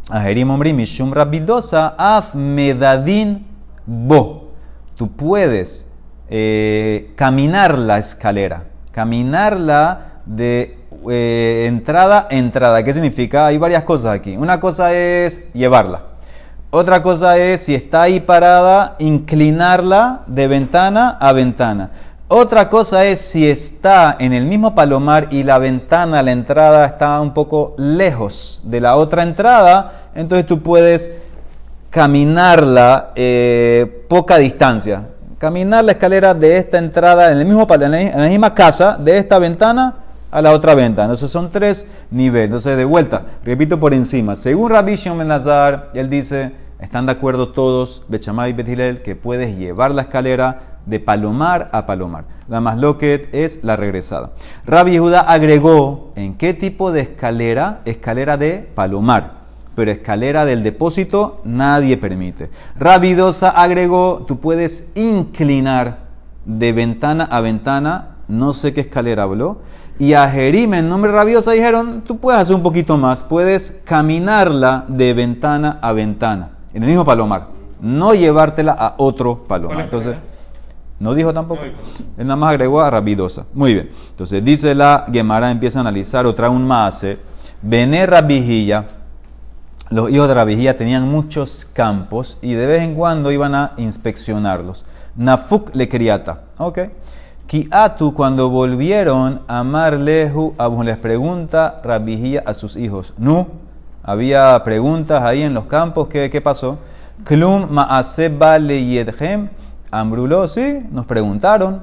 Ajerim 0.10 0.50
hombre 0.50 0.74
mishum 0.74 1.13
Rabidosa 1.13 1.96
af 1.98 2.36
medadin 2.36 3.46
bo. 3.86 4.52
Tú 4.96 5.12
puedes 5.12 5.90
eh, 6.30 7.13
caminar 7.16 7.78
la 7.78 7.98
escalera, 7.98 8.66
caminarla 8.92 10.22
de 10.25 10.78
eh, 11.10 11.66
entrada 11.68 12.28
a 12.30 12.36
entrada. 12.36 12.84
¿Qué 12.84 12.94
significa? 12.94 13.48
Hay 13.48 13.58
varias 13.58 13.84
cosas 13.84 14.16
aquí. 14.16 14.38
Una 14.38 14.60
cosa 14.60 14.94
es 14.94 15.52
llevarla. 15.54 16.12
Otra 16.75 17.03
cosa 17.03 17.38
es, 17.38 17.62
si 17.62 17.75
está 17.75 18.01
ahí 18.01 18.20
parada, 18.20 18.96
inclinarla 18.98 20.22
de 20.25 20.48
ventana 20.48 21.20
a 21.20 21.32
ventana. 21.32 21.92
Otra 22.27 22.68
cosa 22.68 23.06
es 23.06 23.20
si 23.20 23.48
está 23.48 24.18
en 24.20 24.34
el 24.34 24.46
mismo 24.46 24.74
palomar 24.74 25.27
y 25.30 25.44
la 25.44 25.60
ventana, 25.60 26.24
la 26.24 26.32
entrada 26.32 26.88
está 26.88 27.22
un 27.22 27.32
poco 27.32 27.75
lejos 27.77 28.63
de 28.63 28.82
la 28.82 28.96
otra 28.96 29.22
entrada, 29.22 30.10
entonces 30.15 30.48
tú 30.48 30.63
puedes 30.63 31.12
caminarla 31.92 33.12
eh, 33.15 34.08
poca 34.10 34.39
distancia. 34.39 35.10
Caminar 35.38 35.84
la 35.84 35.92
escalera 35.92 36.34
de 36.34 36.58
esta 36.58 36.80
entrada 36.80 37.30
en, 37.32 37.38
el 37.38 37.46
mismo, 37.46 37.68
en 37.70 38.20
la 38.20 38.30
misma 38.30 38.56
casa, 38.56 38.98
de 39.00 39.20
esta 39.20 39.38
ventana 39.38 40.02
a 40.34 40.42
la 40.42 40.52
otra 40.52 40.75
ventana. 40.75 41.06
Entonces 41.06 41.32
son 41.32 41.50
tres 41.50 41.88
niveles. 42.12 42.46
Entonces, 42.46 42.78
de 42.78 42.86
vuelta, 42.86 43.25
repito 43.46 43.80
por 43.80 43.94
encima. 43.94 44.36
Según 44.36 44.72
Rabbi 44.72 44.96
Shimon 44.96 45.30
él 45.94 46.10
dice, 46.10 46.52
están 46.80 47.06
de 47.06 47.13
acuerdo 47.13 47.50
todos, 47.50 48.04
Bechamay 48.08 48.52
y 48.52 48.54
Betilel, 48.54 49.02
que 49.02 49.16
puedes 49.16 49.58
llevar 49.58 49.92
la 49.92 50.04
escalera 50.04 50.80
de 50.86 51.00
palomar 51.00 51.70
a 51.72 51.86
palomar. 51.86 52.25
La 52.50 52.60
más 52.60 52.78
loquet 52.78 53.34
es 53.34 53.63
la 53.63 53.78
regresada. 53.78 54.32
Rabbi 54.66 54.92
Yehuda 54.92 55.22
agregó, 55.22 56.12
¿en 56.16 56.36
qué 56.36 56.54
tipo 56.54 56.92
de 56.92 57.02
escalera? 57.02 57.80
Escalera 57.86 58.36
de 58.36 58.70
palomar. 58.75 59.44
Pero 59.75 59.92
escalera 59.92 60.46
del 60.46 60.62
depósito 60.63 61.42
nadie 61.44 61.98
permite. 61.98 62.50
Rabidosa 62.78 63.50
agregó, 63.50 64.25
tú 64.28 64.40
puedes 64.40 64.92
inclinar 64.96 66.00
de 66.46 66.74
ventana 66.74 67.24
a 67.24 67.42
ventana, 67.42 68.18
no 68.28 68.54
sé 68.54 68.74
qué 68.74 68.82
escalera 68.82 69.24
habló, 69.24 69.62
Y 70.00 70.14
a 70.14 70.28
Jerim, 70.28 70.74
en 70.74 70.90
nombre 70.90 71.12
rabiosa, 71.12 71.52
dijeron, 71.52 72.02
tú 72.06 72.18
puedes 72.18 72.42
hacer 72.42 72.56
un 72.56 72.64
poquito 72.64 72.98
más, 72.98 73.24
puedes 73.24 73.82
caminarla 73.84 74.86
de 74.88 75.14
ventana 75.14 75.78
a 75.82 75.94
ventana, 75.94 76.50
en 76.74 76.84
el 76.84 76.90
mismo 76.90 77.06
palomar, 77.06 77.48
no 77.80 78.14
llevártela 78.14 78.72
a 78.74 78.96
otro 78.98 79.44
palomar. 79.44 79.82
Entonces, 79.82 80.16
no 81.04 81.14
dijo 81.14 81.34
tampoco. 81.34 81.64
Él 81.64 82.26
nada 82.26 82.38
más 82.38 82.52
agregó 82.52 82.80
a 82.80 82.90
Rabidosa. 82.90 83.46
Muy 83.54 83.74
bien. 83.74 83.90
Entonces 84.12 84.44
dice 84.44 84.74
la 84.74 85.06
Gemara, 85.12 85.52
empieza 85.52 85.80
a 85.80 85.82
analizar 85.82 86.26
otra 86.26 86.50
un 86.50 86.66
maase. 86.66 87.20
Bené 87.62 88.06
Rabijilla. 88.06 88.88
Los 89.90 90.10
hijos 90.12 90.30
de 90.30 90.34
Rabijilla 90.34 90.78
tenían 90.78 91.10
muchos 91.10 91.66
campos 91.66 92.38
y 92.42 92.54
de 92.54 92.68
vez 92.68 92.84
en 92.84 92.96
cuando 92.96 93.34
iban 93.34 93.54
a 93.54 93.74
inspeccionarlos. 93.76 94.86
Nafuk 95.18 95.76
le 95.76 95.90
criata. 95.90 96.44
Ok. 96.58 96.80
Kiatu, 97.48 98.14
cuando 98.14 98.50
volvieron 98.50 99.42
a 99.48 99.64
Marlehu, 99.64 100.56
les 100.84 100.98
pregunta 100.98 101.82
Rabijilla 101.84 102.44
a 102.46 102.54
sus 102.54 102.76
hijos. 102.76 103.14
No, 103.18 103.48
había 104.02 104.62
preguntas 104.64 105.22
ahí 105.22 105.42
en 105.42 105.54
los 105.54 105.66
campos. 105.66 106.08
¿Qué, 106.08 106.30
qué 106.30 106.42
pasó? 106.42 106.80
Klum 107.24 107.68
maaseba 107.70 108.58
le 108.60 108.86
yedhem 108.86 109.50
Ambruló, 109.92 110.48
sí, 110.48 110.80
nos 110.92 111.06
preguntaron. 111.06 111.82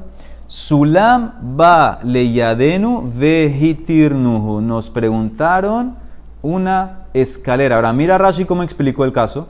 Sulam 0.48 1.34
ba 1.56 2.00
leyadenu 2.02 3.08
vehitirnuhu. 3.08 4.60
Nos 4.60 4.90
preguntaron 4.90 5.94
una 6.42 7.06
escalera. 7.14 7.76
Ahora 7.76 7.92
mira 7.92 8.18
Rashi 8.18 8.44
cómo 8.44 8.64
explicó 8.64 9.04
el 9.04 9.12
caso. 9.12 9.46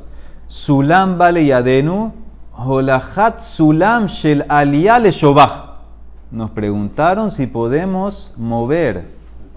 Sulam 0.47 1.17
ba 1.17 1.33
leyadenu 1.33 2.13
holachat 2.53 3.39
sulam 3.39 4.09
shel 4.09 4.45
aliyah 4.47 4.99
Nos 6.31 6.51
preguntaron 6.51 7.33
si 7.33 7.49
podemos 7.49 8.33
mover 8.37 9.05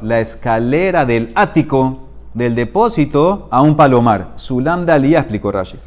la 0.01 0.19
escalera 0.19 1.05
del 1.05 1.31
ático 1.35 1.99
del 2.33 2.55
depósito 2.55 3.47
a 3.51 3.61
un 3.61 3.75
palomar. 3.75 4.31
Sulam 4.35 4.89
aliyah, 4.89 5.19
explicó 5.19 5.51
Rashi. 5.51 5.77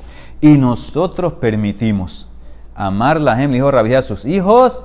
Y 0.40 0.57
nosotros 0.59 1.35
permitimos. 1.35 2.28
Amar 2.75 3.21
la 3.21 3.35
le 3.35 3.49
dijo 3.49 3.71
Rabí 3.71 3.95
a 3.95 4.02
sus 4.02 4.25
hijos, 4.25 4.85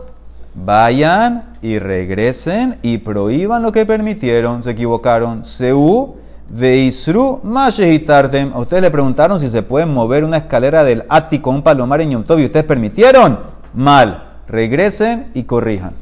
vayan 0.56 1.54
y 1.62 1.78
regresen 1.78 2.80
y 2.82 3.00
prohíban 3.00 3.62
lo 3.62 3.72
que 3.72 3.86
permitieron, 3.86 4.64
se 4.64 4.72
equivocaron. 4.72 5.44
Seu 5.44 6.16
veisru 6.50 7.42
mashehitartem. 7.44 8.54
A 8.54 8.60
ustedes 8.60 8.82
le 8.82 8.92
preguntaron 8.92 9.40
si 9.40 9.50
se 9.50 9.62
pueden 9.62 9.94
mover 9.94 10.24
una 10.24 10.38
escalera 10.38 10.84
del 10.84 11.04
ático 11.10 11.52
un 11.52 11.62
palomar 11.62 12.02
en 12.02 12.12
Yom 12.12 12.24
y 12.40 12.46
ustedes 12.46 12.66
permitieron. 12.66 13.40
Mal. 13.74 14.31
Regresen 14.52 15.32
y 15.34 15.44
corrijan. 15.44 15.94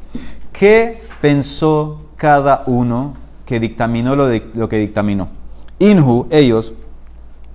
¿Qué 0.52 1.00
pensó 1.20 2.02
cada 2.16 2.64
uno 2.66 3.14
que 3.46 3.60
dictaminó 3.60 4.16
lo, 4.16 4.28
lo 4.54 4.68
que 4.68 4.78
dictaminó? 4.78 5.28
Inhu, 5.78 6.26
ellos, 6.30 6.72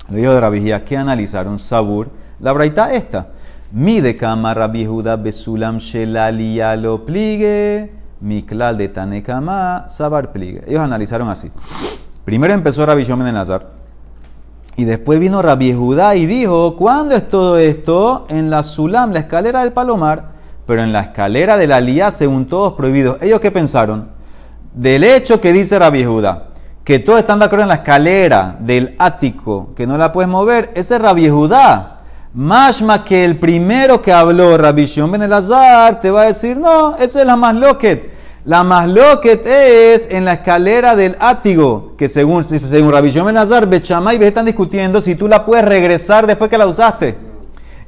lo 0.10 0.16
dijo 0.16 0.32
de 0.32 0.40
Rabijía, 0.40 0.86
que 0.86 0.96
analizaron 0.96 1.60
Sabur, 1.60 2.08
la 2.40 2.54
braita 2.54 2.94
esta. 2.94 3.28
Mi 3.74 4.00
de 4.00 4.16
cama 4.16 4.54
Rabbi 4.54 4.86
Judá 4.86 5.18
besulam 5.18 5.80
shelalia 5.80 6.78
lo 6.78 7.06
pligue, 7.06 7.92
mi 8.22 8.44
klal 8.44 8.78
de 8.78 8.88
tanekama 8.88 9.90
sabar 9.90 10.32
pligue. 10.32 10.64
Ellos 10.66 10.80
analizaron 10.80 11.28
así. 11.28 11.52
Primero 12.24 12.54
empezó 12.54 12.86
Rabbi 12.86 13.04
Shomen 13.04 13.28
en 13.28 13.36
Azar. 13.36 13.68
Y 14.78 14.86
después 14.86 15.20
vino 15.20 15.42
Rabbi 15.42 15.74
Judá 15.74 16.16
y 16.16 16.26
dijo, 16.26 16.78
¿cuándo 16.78 17.16
es 17.16 17.28
todo 17.28 17.58
esto? 17.58 18.26
En 18.30 18.50
la 18.50 18.64
Sulam, 18.64 19.12
la 19.12 19.20
escalera 19.20 19.60
del 19.60 19.74
Palomar, 19.74 20.35
pero 20.66 20.82
en 20.84 20.92
la 20.92 21.02
escalera 21.02 21.58
de 21.58 21.68
la 21.68 21.80
Lía, 21.80 22.12
según 22.12 22.48
todos 22.48 22.74
prohibidos. 22.74 23.22
¿Ellos 23.22 23.40
qué 23.40 23.52
pensaron? 23.52 24.10
Del 24.74 25.04
hecho 25.04 25.40
que 25.40 25.54
dice 25.54 25.80
Rabbi 25.80 26.04
Judá, 26.04 26.48
que 26.84 27.00
todos 27.00 27.20
están 27.20 27.40
de 27.40 27.46
acuerdo 27.46 27.64
en 27.64 27.70
la 27.70 27.76
escalera 27.76 28.58
del 28.60 28.96
ático, 29.00 29.74
que 29.76 29.88
no 29.88 29.98
la 29.98 30.12
puedes 30.12 30.30
mover, 30.30 30.72
ese 30.76 30.96
es 30.96 31.02
Rabbi 31.02 31.30
Judá. 31.30 31.92
Mashma 32.34 33.06
que 33.06 33.24
el 33.24 33.40
primero 33.40 34.02
que 34.02 34.12
habló, 34.12 34.58
Rabbi 34.58 34.86
Shimon 34.86 35.12
ben 35.12 35.24
Elazar, 35.24 36.02
te 36.02 36.12
va 36.12 36.24
a 36.24 36.26
decir, 36.26 36.58
no, 36.58 36.96
esa 36.98 37.22
es 37.22 37.26
la 37.26 37.38
más 37.38 37.56
loquet. 37.56 38.14
La 38.44 38.64
más 38.64 38.88
loquet 38.88 39.48
es 39.48 40.10
en 40.12 40.26
la 40.26 40.34
escalera 40.34 40.96
del 40.96 41.16
átigo, 41.20 41.94
que 41.98 42.10
según, 42.10 42.44
según 42.44 42.92
Rabbi 42.92 43.10
Shimon 43.10 43.28
ben 43.28 43.38
Elazar, 43.38 43.68
Bechamay 43.68 44.22
y 44.22 44.26
están 44.26 44.46
discutiendo 44.46 45.02
si 45.02 45.16
tú 45.16 45.28
la 45.28 45.46
puedes 45.46 45.64
regresar 45.64 46.28
después 46.28 46.50
que 46.50 46.58
la 46.58 46.68
usaste. 46.68 47.35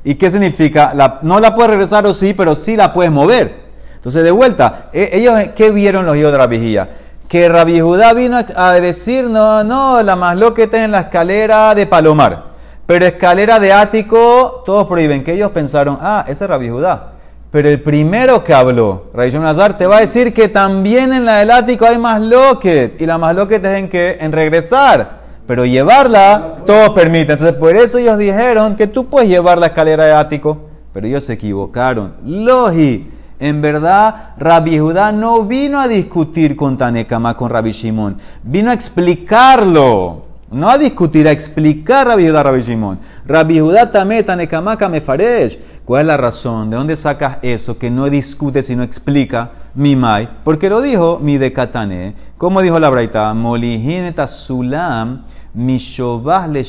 ¿Y 0.07 0.15
qué 0.15 0.31
significa? 0.31 0.93
La, 0.93 1.19
no 1.21 1.37
la 1.41 1.53
puedes 1.53 1.71
regresar 1.71 2.07
o 2.07 2.13
sí, 2.13 2.33
pero 2.33 2.55
sí 2.55 2.77
la 2.77 2.93
puedes 2.93 3.11
mover. 3.11 3.53
Entonces, 3.95 4.23
de 4.23 4.31
vuelta, 4.31 4.87
e, 4.93 5.09
ellos, 5.11 5.37
¿qué 5.53 5.69
vieron 5.69 6.05
los 6.05 6.15
hijos 6.15 6.31
de 6.31 6.37
Rabbi 6.37 6.79
Que 7.27 7.49
Rabbi 7.49 7.81
Judá 7.81 8.13
vino 8.13 8.39
a 8.55 8.71
decir, 8.75 9.25
no, 9.25 9.65
no, 9.65 10.01
la 10.01 10.15
más 10.15 10.37
loquet 10.37 10.73
es 10.73 10.79
en 10.79 10.91
la 10.91 10.99
escalera 11.01 11.75
de 11.75 11.87
Palomar. 11.87 12.41
Pero 12.85 13.05
escalera 13.05 13.59
de 13.59 13.73
ático, 13.73 14.63
todos 14.65 14.87
prohíben. 14.87 15.25
Que 15.25 15.33
ellos 15.33 15.51
pensaron, 15.51 15.97
ah, 15.99 16.23
ese 16.25 16.45
es 16.45 16.49
Rabbi 16.49 16.69
Judá. 16.69 17.11
Pero 17.51 17.67
el 17.67 17.81
primero 17.81 18.45
que 18.45 18.53
habló, 18.53 19.07
Rabbi 19.13 19.37
Nazar, 19.39 19.75
te 19.75 19.87
va 19.87 19.97
a 19.97 19.99
decir 19.99 20.33
que 20.33 20.47
también 20.47 21.11
en 21.11 21.25
la 21.25 21.39
del 21.39 21.51
ático 21.51 21.85
hay 21.85 21.97
más 21.97 22.21
loquet. 22.21 23.01
Y 23.01 23.05
la 23.05 23.17
más 23.17 23.35
loquet 23.35 23.65
es 23.65 23.77
en 23.77 23.89
que 23.89 24.19
en 24.21 24.31
regresar. 24.31 25.16
Pero 25.47 25.65
llevarla, 25.65 26.57
todos 26.65 26.89
permiten. 26.89 27.31
Entonces, 27.31 27.55
por 27.55 27.75
eso 27.75 27.97
ellos 27.97 28.17
dijeron 28.17 28.75
que 28.75 28.85
tú 28.85 29.05
puedes 29.05 29.29
llevar 29.29 29.57
la 29.57 29.67
escalera 29.67 30.05
de 30.05 30.11
ático. 30.11 30.57
Pero 30.93 31.07
ellos 31.07 31.23
se 31.23 31.33
equivocaron. 31.33 32.13
Logi. 32.25 33.11
En 33.39 33.61
verdad, 33.61 34.33
Rabbi 34.37 34.79
Judá 34.79 35.11
no 35.11 35.45
vino 35.45 35.79
a 35.79 35.87
discutir 35.87 36.55
con 36.55 36.75
Tanekama, 36.75 37.37
con 37.37 37.49
Rabbi 37.49 37.71
Shimon. 37.71 38.17
Vino 38.43 38.71
a 38.71 38.73
explicarlo. 38.73 40.23
No 40.49 40.69
a 40.69 40.77
discutir, 40.77 41.27
a 41.27 41.31
explicar 41.31 42.07
Rabbi 42.07 42.27
Judá, 42.27 42.41
Rabbi 42.41 42.61
Shimon. 42.61 42.99
Rabbi 43.25 43.59
Judá 43.59 43.91
tameta 43.91 44.35
nekamaka 44.35 44.89
mefaresh. 44.89 45.59
¿Cuál 45.85 46.01
es 46.01 46.07
la 46.07 46.17
razón? 46.17 46.69
¿De 46.69 46.77
dónde 46.77 46.95
sacas 46.95 47.37
eso 47.41 47.77
que 47.77 47.91
no 47.91 48.09
discute 48.09 48.63
sino 48.63 48.81
explica 48.81 49.51
mi 49.75 49.95
mai? 49.95 50.27
Porque 50.43 50.69
lo 50.69 50.81
dijo 50.81 51.19
mi 51.21 51.37
decatane. 51.37 52.15
¿Cómo 52.37 52.61
dijo 52.61 52.79
la 52.79 52.89
braita? 52.89 53.33
Molihineta 53.33 54.27
sulam 54.27 55.23
mi 55.55 55.79
le. 55.79 56.63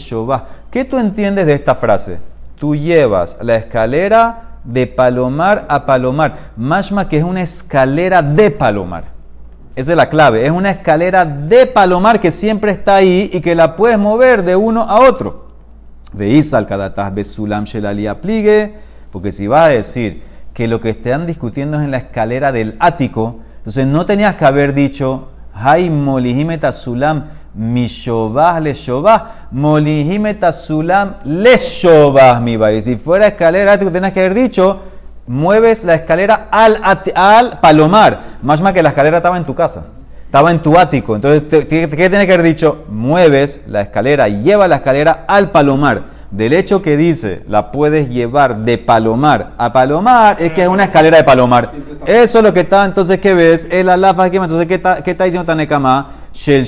¿Qué 0.70 0.84
tú 0.86 0.98
entiendes 0.98 1.44
de 1.44 1.52
esta 1.52 1.74
frase? 1.74 2.20
Tú 2.58 2.74
llevas 2.74 3.36
la 3.42 3.56
escalera 3.56 4.60
de 4.64 4.86
palomar 4.86 5.66
a 5.68 5.84
palomar. 5.84 6.52
Mashma 6.56 7.06
que 7.06 7.18
es 7.18 7.24
una 7.24 7.42
escalera 7.42 8.22
de 8.22 8.50
palomar. 8.50 9.12
Esa 9.76 9.92
es 9.92 9.96
la 9.98 10.08
clave. 10.08 10.46
Es 10.46 10.50
una 10.50 10.70
escalera 10.70 11.26
de 11.26 11.66
palomar 11.66 12.18
que 12.18 12.32
siempre 12.32 12.72
está 12.72 12.96
ahí 12.96 13.28
y 13.30 13.42
que 13.42 13.54
la 13.54 13.76
puedes 13.76 13.98
mover 13.98 14.44
de 14.44 14.56
uno 14.56 14.80
a 14.80 15.06
otro. 15.06 15.48
Veis 16.14 16.54
al 16.54 16.66
kadatas 16.66 17.14
besulam 17.14 17.64
shelali 17.64 18.06
apligue, 18.06 18.74
porque 19.12 19.32
si 19.32 19.46
vas 19.46 19.66
a 19.66 19.68
decir 19.68 20.22
que 20.54 20.66
lo 20.66 20.80
que 20.80 20.88
están 20.90 21.26
discutiendo 21.26 21.76
es 21.76 21.84
en 21.84 21.90
la 21.90 21.98
escalera 21.98 22.52
del 22.52 22.76
ático, 22.80 23.40
entonces 23.58 23.86
no 23.86 24.06
tenías 24.06 24.36
que 24.36 24.46
haber 24.46 24.72
dicho, 24.72 25.28
hay 25.60 25.90
molihimeta 25.90 26.72
sulam 26.72 27.24
mishovah 27.54 28.60
le 28.60 28.74
shovah, 28.74 29.48
molihimeta 29.52 30.52
sulam 30.52 31.16
le 31.24 31.56
shovah 31.56 32.40
mi 32.40 32.56
bari. 32.56 32.82
Si 32.82 32.96
fuera 32.96 33.26
escalera 33.26 33.72
ático, 33.72 33.90
tenías 33.90 34.12
que 34.12 34.20
haber 34.20 34.34
dicho, 34.34 34.80
mueves 35.26 35.84
la 35.84 35.94
escalera 35.94 36.48
al, 36.50 36.78
al 37.14 37.60
palomar. 37.60 38.20
Más 38.42 38.60
más 38.60 38.72
que 38.72 38.82
la 38.82 38.90
escalera 38.90 39.18
estaba 39.18 39.36
en 39.36 39.44
tu 39.44 39.54
casa, 39.54 39.86
estaba 40.24 40.50
en 40.50 40.60
tu 40.60 40.78
ático. 40.78 41.16
Entonces, 41.16 41.42
¿qué 41.66 41.88
tiene 41.88 42.26
que 42.26 42.32
haber 42.32 42.42
dicho? 42.42 42.84
Mueves 42.88 43.62
la 43.66 43.82
escalera, 43.82 44.28
lleva 44.28 44.68
la 44.68 44.76
escalera 44.76 45.24
al 45.26 45.50
palomar. 45.50 46.17
Del 46.30 46.52
hecho 46.52 46.82
que 46.82 46.98
dice, 46.98 47.42
la 47.48 47.72
puedes 47.72 48.10
llevar 48.10 48.58
de 48.58 48.76
palomar 48.76 49.52
a 49.56 49.72
palomar, 49.72 50.36
es 50.38 50.52
que 50.52 50.62
es 50.62 50.68
una 50.68 50.84
escalera 50.84 51.16
de 51.16 51.24
palomar. 51.24 51.70
Eso 52.04 52.38
es 52.38 52.44
lo 52.44 52.52
que 52.52 52.60
está, 52.60 52.84
entonces, 52.84 53.18
¿qué 53.18 53.32
ves? 53.32 53.66
El 53.70 53.88
alafa, 53.88 54.26
entonces, 54.26 54.66
¿qué 54.66 54.74
está, 54.74 55.02
qué 55.02 55.12
está 55.12 55.24
diciendo 55.24 55.46
Tanekama? 55.46 56.10
Shel 56.34 56.66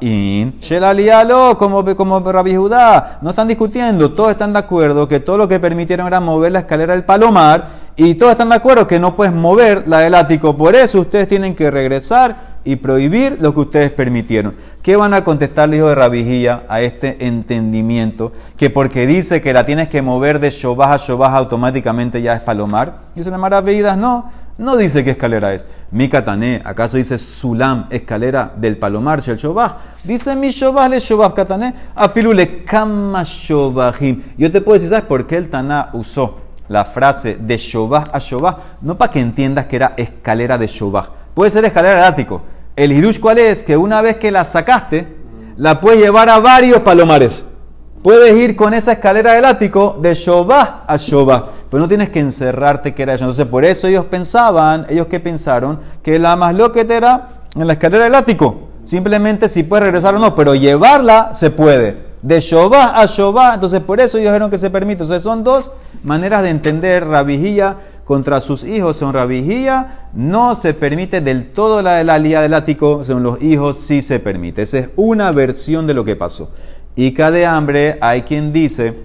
in, 0.00 0.60
Shel 0.60 0.84
Alialo, 0.84 1.58
como, 1.58 1.84
como 1.96 2.20
Rabbi 2.20 2.54
Judá. 2.54 3.18
No 3.20 3.30
están 3.30 3.48
discutiendo, 3.48 4.12
todos 4.12 4.30
están 4.30 4.52
de 4.52 4.60
acuerdo 4.60 5.08
que 5.08 5.20
todo 5.20 5.36
lo 5.36 5.48
que 5.48 5.58
permitieron 5.58 6.06
era 6.06 6.20
mover 6.20 6.52
la 6.52 6.60
escalera 6.60 6.94
del 6.94 7.04
palomar 7.04 7.66
y 7.96 8.14
todos 8.14 8.32
están 8.32 8.48
de 8.48 8.54
acuerdo 8.54 8.86
que 8.86 8.98
no 8.98 9.16
puedes 9.16 9.34
mover 9.34 9.88
la 9.88 9.98
del 9.98 10.14
ático. 10.14 10.56
Por 10.56 10.74
eso 10.74 11.00
ustedes 11.00 11.28
tienen 11.28 11.54
que 11.54 11.70
regresar 11.70 12.47
y 12.64 12.76
prohibir 12.76 13.38
lo 13.40 13.54
que 13.54 13.60
ustedes 13.60 13.90
permitieron. 13.90 14.54
¿Qué 14.82 14.96
van 14.96 15.14
a 15.14 15.24
contestar 15.24 15.68
el 15.68 15.76
hijo 15.76 15.88
de 15.88 15.94
Rabijía 15.94 16.64
a 16.68 16.80
este 16.80 17.26
entendimiento? 17.26 18.32
Que 18.56 18.70
porque 18.70 19.06
dice 19.06 19.40
que 19.40 19.52
la 19.52 19.64
tienes 19.64 19.88
que 19.88 20.02
mover 20.02 20.40
de 20.40 20.50
Shovah 20.50 20.94
a 20.94 20.96
Shovah 20.96 21.36
automáticamente 21.36 22.22
ya 22.22 22.34
es 22.34 22.40
palomar. 22.40 23.08
Y 23.16 23.22
se 23.22 23.30
llamará 23.30 23.60
veídas, 23.60 23.96
no. 23.96 24.30
No 24.58 24.76
dice 24.76 25.04
qué 25.04 25.12
escalera 25.12 25.54
es. 25.54 25.68
Mi 25.92 26.08
katané, 26.08 26.60
¿acaso 26.64 26.96
dice 26.96 27.16
sulam, 27.16 27.86
escalera 27.90 28.52
del 28.56 28.76
palomar, 28.76 29.20
shel 29.20 29.36
shobah? 29.36 29.76
Dice 30.02 30.34
mi 30.34 30.50
shobah 30.50 30.88
le 30.88 30.98
shobah 30.98 31.32
katané, 31.32 31.72
afilule 31.94 32.64
kama 32.64 33.22
shobahim. 33.22 34.20
Yo 34.36 34.50
te 34.50 34.60
puedo 34.60 34.74
decir, 34.74 34.88
¿sabes 34.88 35.04
por 35.04 35.28
qué 35.28 35.36
el 35.36 35.48
Taná 35.48 35.90
usó 35.92 36.38
la 36.66 36.84
frase 36.84 37.36
de 37.36 37.56
shobah 37.56 38.06
a 38.12 38.18
shobah? 38.18 38.58
No 38.82 38.98
para 38.98 39.12
que 39.12 39.20
entiendas 39.20 39.66
que 39.66 39.76
era 39.76 39.94
escalera 39.96 40.58
de 40.58 40.66
shobah. 40.66 41.08
Puede 41.38 41.52
ser 41.52 41.64
escalera 41.64 41.94
de 41.94 42.02
ático. 42.02 42.42
El 42.74 42.90
hidush, 42.90 43.20
¿cuál 43.20 43.38
es? 43.38 43.62
Que 43.62 43.76
una 43.76 44.02
vez 44.02 44.16
que 44.16 44.32
la 44.32 44.44
sacaste, 44.44 45.06
la 45.56 45.80
puedes 45.80 46.00
llevar 46.00 46.28
a 46.28 46.40
varios 46.40 46.80
palomares. 46.80 47.44
Puedes 48.02 48.36
ir 48.36 48.56
con 48.56 48.74
esa 48.74 48.90
escalera 48.90 49.34
del 49.34 49.44
ático 49.44 50.00
de 50.02 50.14
Shobá 50.14 50.82
a 50.84 50.96
Shobá, 50.96 51.50
pero 51.70 51.80
no 51.80 51.86
tienes 51.86 52.10
que 52.10 52.18
encerrarte 52.18 52.92
que 52.92 53.04
era 53.04 53.14
eso. 53.14 53.22
Entonces, 53.22 53.46
por 53.46 53.64
eso 53.64 53.86
ellos 53.86 54.06
pensaban, 54.06 54.86
ellos 54.88 55.06
que 55.06 55.20
pensaron, 55.20 55.78
que 56.02 56.18
la 56.18 56.34
más 56.34 56.56
loqueta 56.56 56.96
era 56.96 57.28
en 57.54 57.68
la 57.68 57.74
escalera 57.74 58.02
del 58.02 58.16
ático. 58.16 58.70
Simplemente 58.84 59.48
si 59.48 59.62
puedes 59.62 59.84
regresar 59.84 60.16
o 60.16 60.18
no, 60.18 60.34
pero 60.34 60.56
llevarla 60.56 61.34
se 61.34 61.52
puede. 61.52 62.08
De 62.20 62.40
Shobá 62.40 63.00
a 63.00 63.06
Shobá, 63.06 63.54
entonces 63.54 63.78
por 63.78 64.00
eso 64.00 64.18
ellos 64.18 64.32
dijeron 64.32 64.50
que 64.50 64.58
se 64.58 64.70
permite. 64.70 65.04
Entonces 65.04 65.22
son 65.22 65.44
dos 65.44 65.70
maneras 66.02 66.42
de 66.42 66.48
entender 66.48 67.06
Rabijía 67.06 67.76
contra 68.08 68.40
sus 68.40 68.64
hijos. 68.64 68.96
Son 68.96 69.12
Rabijía, 69.12 70.08
no 70.14 70.54
se 70.54 70.72
permite 70.72 71.20
del 71.20 71.50
todo 71.50 71.82
la 71.82 72.02
la 72.02 72.18
lía 72.18 72.40
del 72.40 72.54
ático, 72.54 73.04
según 73.04 73.22
los 73.22 73.42
hijos 73.42 73.76
sí 73.76 74.00
se 74.00 74.18
permite. 74.18 74.62
Esa 74.62 74.78
es 74.78 74.90
una 74.96 75.30
versión 75.30 75.86
de 75.86 75.92
lo 75.92 76.04
que 76.06 76.16
pasó. 76.16 76.50
Y 76.96 77.10
de 77.10 77.44
hambre 77.44 77.98
hay 78.00 78.22
quien 78.22 78.50
dice 78.50 79.04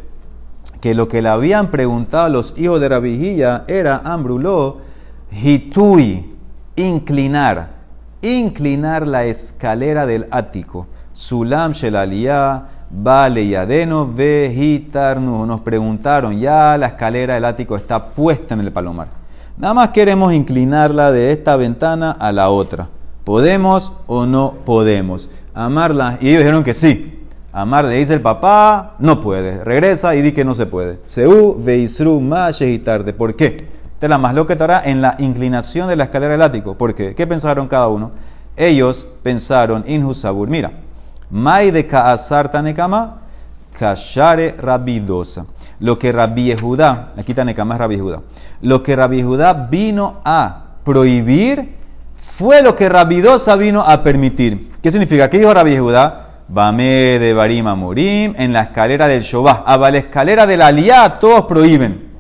que 0.80 0.94
lo 0.94 1.10
que 1.10 1.22
le 1.22 1.28
habían 1.28 1.70
preguntado 1.70 2.24
a 2.24 2.30
los 2.30 2.58
hijos 2.58 2.80
de 2.80 2.88
Rabijía 2.88 3.66
era 3.68 3.98
Ambruló, 4.06 4.78
hitui, 5.34 6.34
inclinar, 6.78 7.72
inclinar 8.22 9.06
la 9.06 9.26
escalera 9.26 10.06
del 10.06 10.28
ático. 10.32 10.88
Sulam 11.12 11.74
shelaliyah, 11.74 12.70
vale 12.94 13.48
yadeno, 13.48 14.08
vejitarnu. 14.08 15.46
Nos 15.46 15.62
preguntaron, 15.62 16.40
ya 16.40 16.78
la 16.78 16.88
escalera 16.88 17.34
del 17.34 17.46
ático 17.46 17.76
está 17.76 18.08
puesta 18.08 18.54
en 18.54 18.62
el 18.62 18.72
palomar. 18.72 19.08
Nada 19.58 19.74
más 19.74 19.90
queremos 19.90 20.34
inclinarla 20.34 21.12
de 21.12 21.32
esta 21.32 21.56
ventana 21.56 22.12
a 22.12 22.32
la 22.32 22.50
otra. 22.50 22.90
¿Podemos 23.24 23.94
o 24.08 24.26
no 24.26 24.54
podemos? 24.66 25.30
Amarla. 25.54 26.18
Y 26.22 26.30
ellos 26.30 26.40
dijeron 26.40 26.64
que 26.64 26.74
sí. 26.74 27.20
Amar 27.52 27.86
le 27.86 27.96
dice 27.96 28.16
el 28.16 28.22
papá, 28.22 28.96
no 28.98 29.20
puede. 29.20 29.64
Regresa 29.64 30.16
y 30.16 30.22
di 30.22 30.32
que 30.32 30.44
no 30.44 30.56
se 30.56 30.66
puede. 30.66 31.00
Seu 31.04 31.56
veisru 31.60 32.20
tarde. 32.84 33.14
¿Por 33.14 33.36
qué? 33.36 33.58
Es 34.04 34.10
la 34.10 34.18
más 34.18 34.34
loca 34.34 34.52
estará 34.52 34.82
en 34.84 35.02
la 35.02 35.16
inclinación 35.20 35.88
de 35.88 35.96
la 35.96 36.04
escalera 36.04 36.34
del 36.34 36.42
ático. 36.42 36.76
¿Por 36.76 36.94
qué? 36.94 37.16
¿Qué 37.16 37.26
pensaron 37.26 37.70
cada 37.70 37.88
uno? 37.88 38.12
Ellos 38.58 39.08
pensaron, 39.24 39.86
inhusabur, 39.88 40.50
mira, 40.50 40.74
mai 41.34 41.72
de 41.72 41.88
kaasar 41.88 42.50
tanekama, 42.50 43.18
kashare 43.78 44.56
rabidosa. 44.58 45.46
Lo 45.80 45.98
que 45.98 46.12
Rabbi 46.12 46.56
Judá, 46.56 47.12
aquí 47.18 47.34
tanekama 47.34 47.74
es 47.74 47.80
Rabbi 47.80 48.00
Judá, 48.00 48.22
lo 48.62 48.84
que 48.84 48.96
Rabbi 48.96 49.22
Judá 49.24 49.68
vino 49.70 50.22
a 50.24 50.64
prohibir 50.86 51.76
fue 52.16 52.62
lo 52.62 52.76
que 52.76 52.88
Rabidosa 52.88 53.56
vino 53.56 53.82
a 53.82 54.02
permitir. 54.02 54.72
¿Qué 54.82 54.92
significa? 54.92 55.30
¿Qué 55.30 55.40
dijo 55.40 55.54
Rabbi 55.54 55.78
Judá? 55.78 56.20
Bame 56.48 57.20
de 57.20 57.34
Barima 57.34 57.76
Morim, 57.76 58.34
en 58.38 58.54
la 58.54 58.62
escalera 58.64 59.08
del 59.08 59.22
Shobah. 59.22 59.64
A 59.66 59.78
la 59.78 59.98
escalera 59.98 60.46
de 60.46 60.58
la 60.58 60.68
Aliá 60.68 61.20
todos 61.20 61.46
prohíben. 61.46 62.12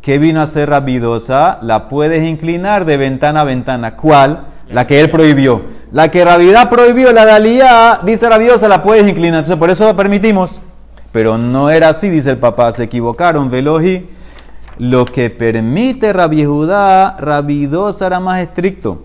¿Qué 0.00 0.18
vino 0.18 0.40
a 0.40 0.46
ser 0.46 0.70
rabidosa? 0.70 1.58
La 1.62 1.88
puedes 1.88 2.24
inclinar 2.24 2.84
de 2.84 2.96
ventana 2.96 3.42
a 3.42 3.44
ventana. 3.44 3.94
¿Cuál? 3.94 4.46
La 4.68 4.86
que 4.86 5.00
él 5.00 5.10
prohibió. 5.10 5.62
La 5.92 6.10
que 6.10 6.24
Ravidad 6.24 6.70
prohibió, 6.70 7.12
la 7.12 7.26
de 7.26 7.32
Aliyah, 7.32 8.00
dice 8.02 8.26
rabidosa, 8.28 8.66
la 8.66 8.82
puedes 8.82 9.06
inclinar. 9.06 9.40
Entonces 9.40 9.56
por 9.56 9.68
eso 9.68 9.86
lo 9.86 9.94
permitimos. 9.94 10.60
Pero 11.12 11.36
no 11.36 11.68
era 11.68 11.90
así, 11.90 12.08
dice 12.08 12.30
el 12.30 12.38
papá. 12.38 12.72
Se 12.72 12.84
equivocaron, 12.84 13.50
Veloji. 13.50 14.08
Lo 14.78 15.04
que 15.04 15.28
permite 15.28 16.14
Rabbi 16.14 16.46
Judá, 16.46 17.16
Rabidosa 17.18 18.06
era 18.06 18.20
más 18.20 18.40
estricto. 18.40 19.04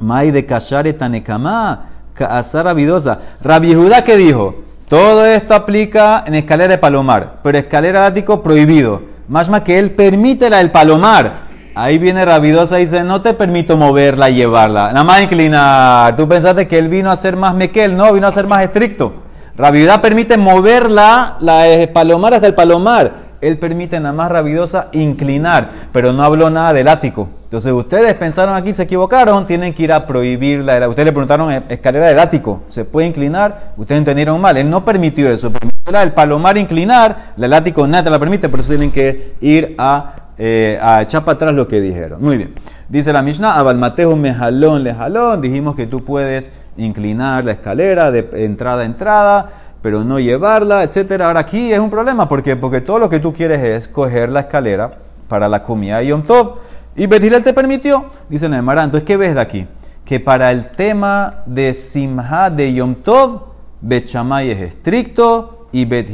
Mai 0.00 0.30
de 0.30 0.46
Kashare 0.46 0.92
Tanekamá 0.92 1.86
Kaasar 2.14 2.66
Rabidosa. 2.66 3.18
Rabbi 3.42 3.74
Judá, 3.74 4.04
¿qué 4.04 4.16
dijo? 4.16 4.62
Todo 4.88 5.26
esto 5.26 5.54
aplica 5.54 6.22
en 6.26 6.34
escalera 6.34 6.74
de 6.74 6.78
palomar, 6.78 7.40
pero 7.42 7.58
escalera 7.58 8.02
de 8.02 8.06
ático 8.06 8.42
prohibido. 8.42 9.02
Más 9.26 9.48
más 9.48 9.62
que 9.62 9.78
él 9.78 9.90
permite 9.92 10.48
la 10.48 10.58
del 10.58 10.70
palomar. 10.70 11.43
Ahí 11.74 11.98
viene 11.98 12.24
Rabidosa 12.24 12.78
y 12.78 12.82
dice, 12.82 13.02
no 13.02 13.20
te 13.20 13.34
permito 13.34 13.76
moverla 13.76 14.30
y 14.30 14.36
llevarla. 14.36 14.92
Nada 14.92 15.04
más 15.04 15.22
inclinar. 15.22 16.14
Tú 16.16 16.28
pensaste 16.28 16.68
que 16.68 16.78
él 16.78 16.88
vino 16.88 17.10
a 17.10 17.16
ser 17.16 17.36
más 17.36 17.54
mequel, 17.54 17.96
no, 17.96 18.12
vino 18.12 18.26
a 18.26 18.32
ser 18.32 18.46
más 18.46 18.62
estricto. 18.62 19.12
Rabidosa 19.56 20.00
permite 20.00 20.36
moverla, 20.36 21.36
la 21.40 21.64
palomar 21.92 22.34
hasta 22.34 22.46
el 22.46 22.54
palomar 22.54 23.24
él 23.46 23.58
permite 23.58 24.00
nada 24.00 24.14
más 24.14 24.30
rabidosa 24.30 24.88
inclinar, 24.92 25.70
pero 25.92 26.12
no 26.12 26.22
habló 26.22 26.48
nada 26.48 26.72
del 26.72 26.88
ático. 26.88 27.28
Entonces 27.44 27.72
ustedes 27.72 28.14
pensaron 28.14 28.54
aquí, 28.54 28.72
se 28.72 28.84
equivocaron, 28.84 29.46
tienen 29.46 29.74
que 29.74 29.82
ir 29.82 29.92
a 29.92 30.06
prohibirla. 30.06 30.88
Ustedes 30.88 31.06
le 31.06 31.12
preguntaron 31.12 31.52
eh, 31.52 31.62
escalera 31.68 32.06
del 32.06 32.18
ático, 32.18 32.62
¿se 32.68 32.84
puede 32.84 33.06
inclinar? 33.06 33.72
Ustedes 33.76 33.98
entendieron 33.98 34.40
mal, 34.40 34.56
él 34.56 34.70
no 34.70 34.84
permitió 34.84 35.28
eso, 35.30 35.52
permitió 35.52 36.00
el 36.00 36.12
palomar 36.12 36.56
inclinar, 36.56 37.34
el 37.36 37.52
ático 37.52 37.86
nada 37.86 38.04
te 38.04 38.10
la 38.10 38.18
permite, 38.18 38.48
por 38.48 38.60
eso 38.60 38.70
tienen 38.70 38.90
que 38.90 39.34
ir 39.40 39.74
a, 39.76 40.14
eh, 40.38 40.78
a 40.80 41.02
echar 41.02 41.24
para 41.24 41.36
atrás 41.36 41.54
lo 41.54 41.68
que 41.68 41.80
dijeron. 41.80 42.22
Muy 42.22 42.36
bien. 42.36 42.52
Dice 42.88 43.12
la 43.12 43.22
Mishnah, 43.22 43.56
Abalmatejo 43.56 44.16
me 44.16 44.34
jalón, 44.34 45.40
dijimos 45.40 45.74
que 45.74 45.86
tú 45.86 45.98
puedes 45.98 46.52
inclinar 46.76 47.44
la 47.44 47.52
escalera 47.52 48.10
de 48.10 48.28
entrada 48.44 48.82
a 48.82 48.84
entrada 48.84 49.50
pero 49.84 50.02
no 50.02 50.18
llevarla, 50.18 50.82
etcétera. 50.82 51.26
Ahora 51.26 51.40
aquí 51.40 51.70
es 51.70 51.78
un 51.78 51.90
problema, 51.90 52.26
porque 52.26 52.56
Porque 52.56 52.80
todo 52.80 52.98
lo 52.98 53.10
que 53.10 53.20
tú 53.20 53.34
quieres 53.34 53.62
es 53.62 53.86
coger 53.86 54.30
la 54.30 54.40
escalera 54.40 54.92
para 55.28 55.46
la 55.46 55.62
comida 55.62 55.98
de 55.98 56.06
Yom 56.06 56.22
Tov. 56.22 56.60
Y 56.96 57.06
Betilel 57.06 57.42
te 57.42 57.52
permitió, 57.52 58.06
dice 58.30 58.48
Neymar. 58.48 58.78
Entonces, 58.78 59.06
¿qué 59.06 59.18
ves 59.18 59.34
de 59.34 59.42
aquí? 59.42 59.66
Que 60.06 60.20
para 60.20 60.50
el 60.52 60.70
tema 60.70 61.42
de 61.44 61.74
Simha 61.74 62.48
de 62.48 62.72
Yom 62.72 62.94
Tov, 62.94 63.42
Bet 63.82 64.06
es 64.06 64.60
estricto 64.62 65.68
y 65.70 65.84
Bet 65.84 66.08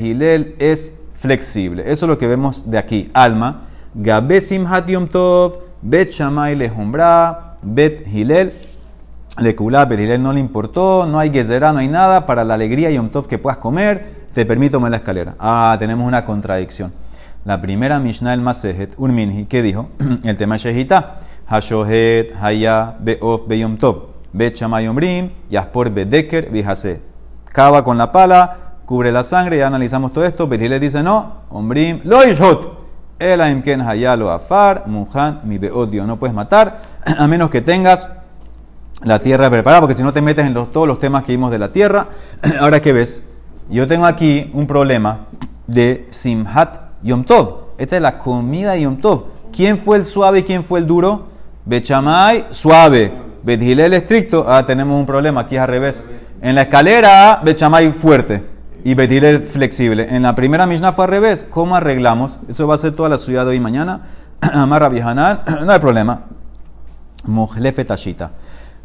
es 0.59 0.99
flexible. 1.15 1.83
Eso 1.83 2.07
es 2.07 2.09
lo 2.09 2.19
que 2.19 2.27
vemos 2.27 2.69
de 2.69 2.77
aquí. 2.77 3.09
Alma, 3.15 3.69
Gabe 3.94 4.40
Simhat 4.40 4.87
Yom 4.88 5.09
Tov, 5.09 5.59
Bet 5.83 6.11
Shammai 6.11 6.55
Lejumbra, 6.55 7.57
Bet 7.62 8.07
Hilel 8.07 8.53
le 9.38 9.55
Betilel 9.55 10.22
no 10.22 10.33
le 10.33 10.40
importó, 10.40 11.07
no 11.07 11.18
hay 11.18 11.31
gezerá, 11.31 11.72
no 11.72 11.79
hay 11.79 11.88
nada 11.88 12.26
para 12.26 12.44
la 12.44 12.55
alegría 12.55 12.90
Yom 12.90 13.09
Tov 13.09 13.26
que 13.26 13.38
puedas 13.38 13.59
comer, 13.59 14.26
te 14.35 14.44
permito 14.44 14.72
tomar 14.72 14.90
la 14.90 14.98
escalera. 14.98 15.35
Ah, 15.38 15.76
tenemos 15.79 16.07
una 16.07 16.24
contradicción. 16.24 16.92
La 17.44 17.61
primera 17.61 17.98
Mishnah 17.98 18.33
del 18.33 18.42
Masejet, 18.42 18.94
un 18.98 19.14
minhi, 19.14 19.46
¿qué 19.46 19.62
dijo? 19.62 19.88
El 20.24 20.37
tema 20.37 20.57
Shehita. 20.57 21.20
Hashohet, 21.46 22.35
Haya, 22.40 22.96
Beof, 23.00 23.48
Beyom 23.48 23.76
Tov, 23.76 24.11
Bet 24.33 24.57
Shamay 24.57 24.87
Omrim, 24.87 25.31
Yaspor, 25.50 25.90
Bedeker, 25.90 26.50
Vihase. 26.50 27.00
Cava 27.46 27.83
con 27.83 27.98
la 27.98 28.12
pala, 28.12 28.76
cubre 28.85 29.11
la 29.11 29.24
sangre, 29.24 29.57
ya 29.57 29.66
analizamos 29.66 30.12
todo 30.12 30.24
esto. 30.24 30.46
Betilel 30.46 30.81
dice 30.81 31.03
no, 31.03 31.44
Omrim, 31.48 32.03
Lo 32.05 32.29
Ishot. 32.29 32.80
El 33.21 33.43
Aimken 33.43 33.83
Hayalo 33.83 34.31
Afar, 34.33 34.85
Muhan, 34.87 35.43
mi 35.45 35.59
Beodio. 35.59 36.07
No 36.07 36.19
puedes 36.19 36.35
matar 36.35 36.81
a 37.05 37.29
menos 37.29 37.51
que 37.51 37.61
tengas 37.61 38.09
la 39.05 39.19
tierra 39.19 39.51
preparada, 39.51 39.83
porque 39.83 39.95
si 39.95 40.03
no 40.03 40.13
te 40.13 40.23
metes 40.23 40.47
en 40.47 40.55
todos 40.55 40.89
los 40.89 40.99
temas 40.99 41.23
que 41.23 41.33
vimos 41.33 41.51
de 41.51 41.59
la 41.59 41.71
tierra. 41.71 42.07
Ahora, 42.61 42.81
¿qué 42.81 42.95
ves? 42.95 43.23
Yo 43.69 43.87
tengo 43.87 44.07
aquí 44.07 44.51
un 44.55 44.67
problema 44.67 45.27
de 45.67 46.09
Simhat 46.09 46.81
Yom 47.03 47.25
Tov. 47.25 47.75
Esta 47.77 47.97
es 47.97 48.03
la 48.03 48.19
comida 48.19 48.73
de 48.73 48.83
Yom 48.83 48.97
Tov. 48.97 49.25
¿Quién 49.53 49.77
fue 49.77 49.99
el 49.99 50.07
suave 50.07 50.39
y 50.39 50.43
quién 50.45 50.65
fue 50.65 50.79
el 50.79 50.87
duro? 50.87 51.29
Bechamay, 51.67 52.47
suave. 52.51 53.13
Bethilel 53.43 53.93
estricto. 53.93 54.47
Ah, 54.49 54.65
tenemos 54.65 54.99
un 54.99 55.05
problema. 55.05 55.43
Aquí 55.43 55.57
es 55.57 55.61
al 55.61 55.69
revés. 55.69 56.07
En 56.41 56.55
la 56.55 56.63
escalera, 56.63 57.41
Bechamay 57.45 57.93
fuerte. 57.93 58.50
Y 58.85 58.95
Bethilel 58.95 59.40
flexible. 59.40 60.07
En 60.11 60.23
la 60.23 60.35
primera 60.35 60.66
Mishnah 60.66 60.93
fue 60.93 61.05
al 61.05 61.11
revés. 61.11 61.47
¿Cómo 61.51 61.77
arreglamos? 61.77 62.38
Eso 62.49 62.66
va 62.66 62.75
a 62.75 62.79
ser 62.79 62.93
toda 62.93 63.09
la 63.09 63.19
ciudad 63.19 63.47
hoy 63.47 63.57
y 63.57 63.61
mañana. 63.61 64.03
Amarra 64.40 64.88
Viejanal. 64.88 65.43
no 65.64 65.73
hay 65.73 65.79
problema. 65.79 66.23
Mojlefe 67.25 67.85
Tashita. 67.85 68.31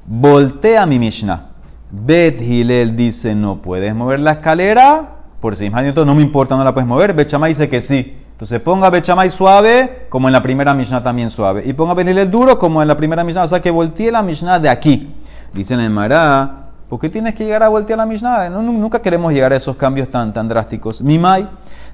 Voltea 0.06 0.86
mi 0.86 1.00
Mishnah. 1.00 1.50
Bet 1.92 2.42
Hilel 2.42 2.96
dice, 2.96 3.36
no 3.36 3.62
puedes 3.62 3.96
mover 3.96 4.20
la 4.20 4.34
escalera. 4.34 5.12
Por 5.40 5.56
si 5.56 5.70
no 5.70 6.16
me 6.16 6.22
importa, 6.22 6.58
no 6.58 6.64
la 6.64 6.74
puedes 6.74 6.88
mover. 6.88 7.14
Bechamay 7.14 7.52
dice 7.52 7.70
que 7.70 7.82
sí. 7.82 8.18
Entonces 8.32 8.60
ponga 8.60 8.90
Bechamay 8.90 9.30
suave, 9.30 10.08
como 10.10 10.28
en 10.28 10.34
la 10.34 10.42
primera 10.42 10.74
Mishnah 10.74 11.02
también 11.02 11.30
suave. 11.30 11.62
Y 11.66 11.74
ponga 11.74 11.94
Bet 11.94 12.10
Hilel 12.10 12.30
duro, 12.30 12.60
como 12.60 12.82
en 12.82 12.88
la 12.88 12.98
primera 12.98 13.24
Mishnah. 13.24 13.44
O 13.44 13.48
sea 13.48 13.62
que 13.62 13.72
voltee 13.72 14.12
la 14.12 14.24
Mishnah 14.24 14.60
de 14.60 14.70
aquí. 14.70 15.16
Dicen 15.54 15.80
en 15.80 15.94
Mará, 15.94 16.65
¿por 16.96 17.02
qué 17.02 17.10
tienes 17.10 17.36
que 17.36 17.44
llegar 17.44 17.62
a 17.62 17.68
voltear 17.68 17.98
la 17.98 18.06
Mishnah? 18.06 18.50
nunca 18.50 19.02
queremos 19.02 19.34
llegar 19.34 19.52
a 19.52 19.58
esos 19.58 19.76
cambios 19.76 20.08
tan, 20.08 20.32
tan 20.32 20.48
drásticos. 20.48 21.02
Mimay, 21.02 21.46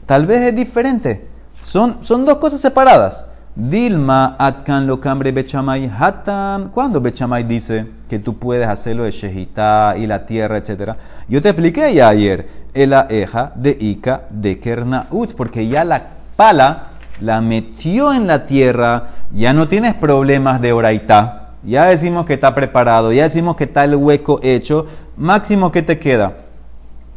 tal 0.05 0.27
vez 0.27 0.41
es 0.43 0.55
diferente. 0.55 1.27
Son, 1.59 1.97
son 2.01 2.23
dos 2.23 2.37
cosas 2.37 2.61
separadas. 2.61 3.25
Dilma 3.55 4.35
atkan 4.37 4.85
lo 4.85 4.99
cambre 4.99 5.31
bechamay 5.31 5.89
hatam. 5.89 6.69
Cuando 6.69 7.01
bechamay 7.01 7.43
dice 7.45 7.87
que 8.07 8.19
tú 8.19 8.37
puedes 8.37 8.67
hacerlo 8.67 9.05
de 9.05 9.09
shehita 9.09 9.95
y 9.97 10.05
la 10.05 10.23
tierra, 10.23 10.57
etc. 10.57 10.91
Yo 11.27 11.41
te 11.41 11.49
expliqué 11.49 11.91
ya 11.95 12.07
ayer 12.07 12.47
el 12.71 12.93
eja 13.09 13.53
de 13.55 13.75
Ika 13.79 14.27
de 14.29 14.59
Kernaut, 14.59 15.33
porque 15.33 15.67
ya 15.67 15.83
la 15.83 16.09
pala 16.35 16.89
la 17.21 17.41
metió 17.41 18.13
en 18.13 18.27
la 18.27 18.43
tierra, 18.43 19.07
ya 19.31 19.51
no 19.51 19.67
tienes 19.67 19.95
problemas 19.95 20.61
de 20.61 20.73
oraita. 20.73 21.40
Ya 21.63 21.85
decimos 21.85 22.25
que 22.25 22.33
está 22.33 22.53
preparado, 22.55 23.11
ya 23.11 23.23
decimos 23.23 23.55
que 23.55 23.65
está 23.65 23.83
el 23.83 23.95
hueco 23.95 24.39
hecho, 24.43 24.87
máximo 25.17 25.71
que 25.71 25.81
te 25.81 25.99
queda 25.99 26.41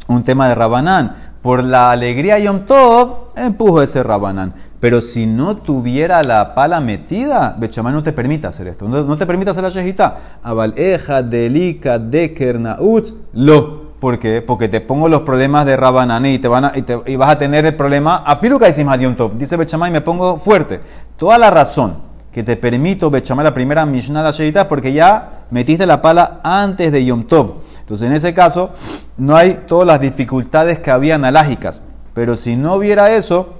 un 0.07 0.23
tema 0.23 0.47
de 0.49 0.55
Rabanán. 0.55 1.15
Por 1.41 1.63
la 1.63 1.91
alegría 1.91 2.39
Yom 2.39 2.61
Tov, 2.61 3.35
empujo 3.35 3.81
ese 3.81 4.01
Rabanán. 4.01 4.53
Pero 4.79 4.99
si 4.99 5.25
no 5.25 5.57
tuviera 5.57 6.23
la 6.23 6.55
pala 6.55 6.79
metida, 6.79 7.55
Bechamay 7.57 7.93
no 7.93 8.03
te 8.03 8.13
permite 8.13 8.47
hacer 8.47 8.67
esto. 8.67 8.87
No, 8.87 9.15
te 9.15 9.25
permite 9.25 9.51
hacer 9.51 9.63
la 9.63 9.69
shejita. 9.69 10.17
Abaleja, 10.43 11.21
delika, 11.21 11.99
deker, 11.99 12.59
naut, 12.59 13.09
lo. 13.33 13.85
¿Por 13.99 14.19
qué? 14.19 14.41
Porque 14.41 14.67
te 14.67 14.81
pongo 14.81 15.07
los 15.07 15.21
problemas 15.21 15.65
de 15.65 15.77
Rabanán 15.77 16.25
y, 16.25 16.37
te 16.37 16.47
van 16.47 16.71
y, 17.05 17.15
vas 17.15 17.29
a 17.29 17.37
tener 17.37 17.65
el 17.65 17.75
problema. 17.75 18.17
Afiluka 18.25 18.67
y 18.69 19.01
Yom 19.01 19.15
Tov. 19.15 19.37
Dice 19.37 19.55
Bechamay, 19.55 19.91
me 19.91 20.01
pongo 20.01 20.37
fuerte. 20.37 20.81
Toda 21.17 21.37
la 21.37 21.49
razón 21.49 22.14
que 22.35 22.43
te 22.43 22.57
permito 22.57 23.09
Bechamay 23.09 23.45
la 23.45 23.53
primera 23.53 23.85
Mishnah 23.85 24.21
la 24.21 24.31
shejita 24.31 24.67
porque 24.67 24.91
ya 24.91 25.45
metiste 25.51 25.85
la 25.85 26.01
pala 26.01 26.41
antes 26.43 26.91
de 26.91 27.05
Yom 27.05 27.23
Tov. 27.23 27.61
Entonces, 27.79 28.07
en 28.07 28.13
ese 28.13 28.33
caso, 28.33 28.71
no 29.15 29.37
hay 29.37 29.59
todas 29.65 29.87
las 29.87 30.01
dificultades 30.01 30.79
que 30.79 30.91
había 30.91 31.15
analágicas. 31.15 31.81
Pero 32.13 32.35
si 32.35 32.57
no 32.57 32.75
hubiera 32.75 33.15
eso, 33.15 33.53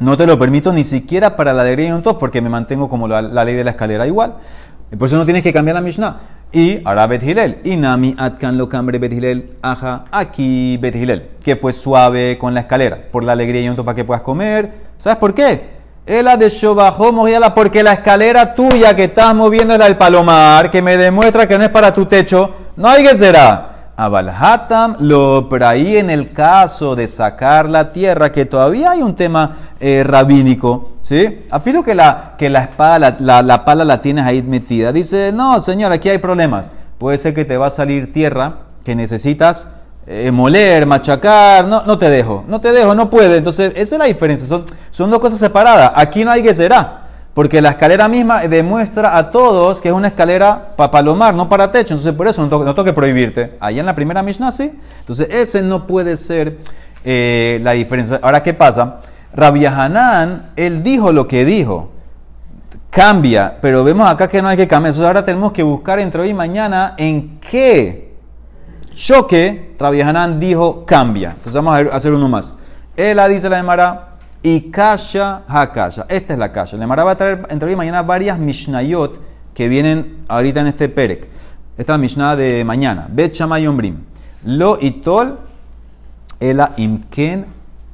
no 0.00 0.18
te 0.18 0.26
lo 0.26 0.38
permito 0.38 0.70
ni 0.70 0.84
siquiera 0.84 1.34
para 1.34 1.54
la 1.54 1.62
alegría 1.62 1.86
de 1.86 1.94
un 1.94 2.02
porque 2.02 2.42
me 2.42 2.50
mantengo 2.50 2.90
como 2.90 3.08
la, 3.08 3.22
ley 3.22 3.54
de 3.54 3.64
la 3.64 3.70
escalera 3.70 4.06
igual. 4.06 4.34
Y 4.92 4.96
por 4.96 5.08
eso 5.08 5.16
no 5.16 5.24
tienes 5.24 5.42
que 5.42 5.54
cambiar 5.54 5.76
la 5.76 5.80
Mishnah. 5.80 6.20
Y 6.52 6.82
ahora 6.84 7.06
Bet 7.06 7.22
Hilel. 7.22 7.60
Inami 7.64 8.14
Atkan 8.18 8.58
lo 8.58 8.68
cambre 8.68 8.98
Bet 8.98 9.14
Hilel. 9.14 9.56
Aja, 9.62 10.04
aquí 10.10 10.76
Bet 10.76 10.94
Hilel. 10.94 11.30
Que 11.42 11.56
fue 11.56 11.72
suave 11.72 12.36
con 12.36 12.52
la 12.52 12.60
escalera. 12.60 13.08
Por 13.10 13.24
la 13.24 13.32
alegría 13.32 13.62
y 13.62 13.68
un 13.70 13.76
para 13.76 13.94
que 13.94 14.04
puedas 14.04 14.20
comer. 14.20 14.88
¿Sabes 14.98 15.16
por 15.16 15.32
qué? 15.32 15.77
Ela 16.08 16.36
de 16.36 16.48
Shobajó 16.48 17.12
porque 17.54 17.82
la 17.82 17.92
escalera 17.92 18.54
tuya 18.54 18.96
que 18.96 19.04
estás 19.04 19.34
moviendo 19.34 19.74
es 19.74 19.78
la 19.78 19.84
del 19.84 19.98
palomar, 19.98 20.70
que 20.70 20.80
me 20.80 20.96
demuestra 20.96 21.46
que 21.46 21.58
no 21.58 21.64
es 21.64 21.70
para 21.70 21.92
tu 21.92 22.06
techo 22.06 22.54
no 22.78 22.88
hay 22.88 23.02
que 23.04 23.16
será. 23.16 23.92
Abalhatam 23.96 24.98
lo, 25.00 25.48
pero 25.48 25.66
ahí 25.66 25.96
en 25.96 26.08
el 26.08 26.32
caso 26.32 26.94
de 26.94 27.08
sacar 27.08 27.68
la 27.68 27.90
tierra, 27.92 28.30
que 28.30 28.44
todavía 28.44 28.92
hay 28.92 29.02
un 29.02 29.16
tema 29.16 29.56
eh, 29.80 30.04
rabínico, 30.06 30.92
¿sí? 31.02 31.44
Afilo 31.50 31.82
que 31.82 31.96
la, 31.96 32.36
que 32.38 32.48
la 32.48 32.60
espada, 32.60 33.16
la, 33.18 33.64
pala 33.64 33.84
la 33.84 34.00
tienes 34.00 34.24
ahí 34.24 34.40
metida. 34.42 34.92
Dice, 34.92 35.32
no, 35.34 35.58
señor, 35.58 35.90
aquí 35.90 36.08
hay 36.08 36.18
problemas. 36.18 36.70
Puede 36.98 37.18
ser 37.18 37.34
que 37.34 37.44
te 37.44 37.56
va 37.56 37.66
a 37.66 37.70
salir 37.72 38.12
tierra 38.12 38.58
que 38.84 38.94
necesitas 38.94 39.68
eh, 40.10 40.30
moler, 40.30 40.86
machacar, 40.86 41.66
no, 41.66 41.82
no 41.82 41.98
te 41.98 42.08
dejo, 42.08 42.42
no 42.48 42.58
te 42.58 42.72
dejo, 42.72 42.94
no 42.94 43.10
puede. 43.10 43.36
Entonces, 43.36 43.72
esa 43.76 43.96
es 43.96 43.98
la 43.98 44.06
diferencia, 44.06 44.46
son, 44.90 45.10
dos 45.10 45.18
cosas 45.20 45.38
separadas. 45.38 45.92
Aquí 45.94 46.24
no 46.24 46.30
hay 46.30 46.42
que 46.42 46.54
será. 46.54 47.04
Porque 47.34 47.60
la 47.60 47.70
escalera 47.70 48.08
misma 48.08 48.40
demuestra 48.48 49.16
a 49.16 49.30
todos 49.30 49.80
que 49.80 49.88
es 49.88 49.94
una 49.94 50.08
escalera 50.08 50.72
para 50.76 50.90
palomar, 50.90 51.34
no 51.34 51.48
para 51.48 51.70
techo. 51.70 51.92
Entonces, 51.92 52.14
por 52.14 52.26
eso 52.26 52.42
no 52.42 52.48
tengo, 52.48 52.84
que 52.84 52.92
prohibirte. 52.94 53.58
Allá 53.60 53.80
en 53.80 53.86
la 53.86 53.94
primera 53.94 54.22
Mishnah 54.22 54.50
sí. 54.50 54.72
Entonces, 55.00 55.28
ese 55.30 55.62
no 55.62 55.86
puede 55.86 56.16
ser 56.16 56.56
eh, 57.04 57.60
la 57.62 57.72
diferencia. 57.72 58.18
Ahora, 58.22 58.42
¿qué 58.42 58.54
pasa? 58.54 59.00
Rabbi 59.34 59.66
Hanan, 59.66 60.52
él 60.56 60.82
dijo 60.82 61.12
lo 61.12 61.28
que 61.28 61.44
dijo. 61.44 61.90
Cambia, 62.90 63.58
pero 63.60 63.84
vemos 63.84 64.08
acá 64.08 64.26
que 64.26 64.40
no 64.40 64.48
hay 64.48 64.56
que 64.56 64.66
cambiar. 64.66 64.94
Entonces, 64.94 65.06
ahora 65.06 65.24
tenemos 65.24 65.52
que 65.52 65.62
buscar 65.62 66.00
entre 66.00 66.22
hoy 66.22 66.30
y 66.30 66.34
mañana 66.34 66.94
en 66.96 67.38
qué 67.40 68.07
choque 68.98 69.76
Rabbi 69.78 70.00
Hanan 70.00 70.40
dijo 70.40 70.84
cambia. 70.84 71.30
Entonces, 71.30 71.54
vamos 71.54 71.74
a 71.74 71.96
hacer 71.96 72.12
uno 72.12 72.28
más. 72.28 72.54
Él 72.96 73.18
dice 73.28 73.48
la 73.48 73.62
Mara 73.62 74.16
y 74.42 74.70
kasha 74.70 75.42
hakasha. 75.46 76.06
Esta 76.08 76.32
es 76.32 76.38
la 76.38 76.50
kasha. 76.50 76.76
Le 76.76 76.84
va 76.84 77.10
a 77.10 77.14
traer 77.14 77.46
entre 77.48 77.68
hoy 77.68 77.74
y 77.74 77.76
mañana 77.76 78.02
varias 78.02 78.38
mishnayot 78.38 79.20
que 79.54 79.68
vienen 79.68 80.24
ahorita 80.28 80.60
en 80.60 80.66
este 80.66 80.88
perek. 80.88 81.28
Esta 81.76 81.82
es 81.82 81.88
la 81.88 81.98
mishnah 81.98 82.36
de 82.36 82.64
mañana. 82.64 83.06
Bet 83.08 83.34
Shamay 83.34 83.66
Ombrim. 83.68 83.98
Lo 84.44 84.78
itol 84.80 85.38
ela 86.40 86.72
imken 86.76 87.46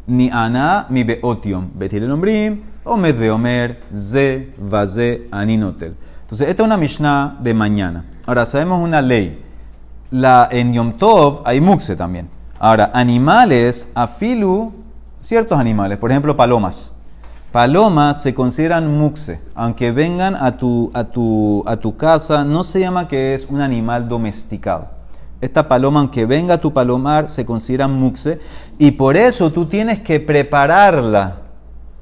ni 0.06 0.30
ana 0.30 0.86
mi 0.88 1.04
beotiom. 1.04 1.70
Betil 1.74 2.10
ombrim 2.10 2.62
o 2.84 2.96
med 2.96 3.20
omer 3.30 3.80
ze 3.94 4.52
vaze 4.58 5.28
aninotel. 5.30 5.94
Entonces, 6.22 6.48
esta 6.48 6.62
es 6.62 6.66
una 6.66 6.78
mishnah 6.78 7.36
de 7.40 7.52
mañana. 7.52 8.04
Ahora, 8.26 8.46
sabemos 8.46 8.82
una 8.82 9.02
ley. 9.02 9.43
La, 10.14 10.48
en 10.48 10.72
Yom 10.72 10.92
Tov 10.92 11.42
hay 11.44 11.61
mukse 11.61 11.96
también. 11.96 12.29
Ahora, 12.61 12.92
animales, 12.94 13.90
afilu 13.96 14.72
ciertos 15.20 15.59
animales, 15.59 15.98
por 15.98 16.12
ejemplo 16.12 16.37
palomas. 16.37 16.94
Palomas 17.50 18.22
se 18.22 18.33
consideran 18.33 18.96
muxe, 18.96 19.40
aunque 19.57 19.90
vengan 19.90 20.37
a 20.37 20.57
tu, 20.57 20.92
a, 20.94 21.03
tu, 21.03 21.64
a 21.66 21.79
tu 21.79 21.96
casa, 21.96 22.44
no 22.44 22.62
se 22.62 22.79
llama 22.79 23.09
que 23.09 23.35
es 23.35 23.48
un 23.50 23.61
animal 23.61 24.09
domesticado. 24.09 24.87
Esta 25.40 25.66
paloma, 25.66 25.98
aunque 25.98 26.27
venga 26.27 26.55
a 26.55 26.61
tu 26.61 26.72
palomar, 26.72 27.29
se 27.29 27.44
considera 27.44 27.88
muxe 27.88 28.38
y 28.79 28.92
por 28.92 29.16
eso 29.16 29.50
tú 29.50 29.66
tienes 29.66 29.98
que 29.98 30.20
prepararla 30.20 31.38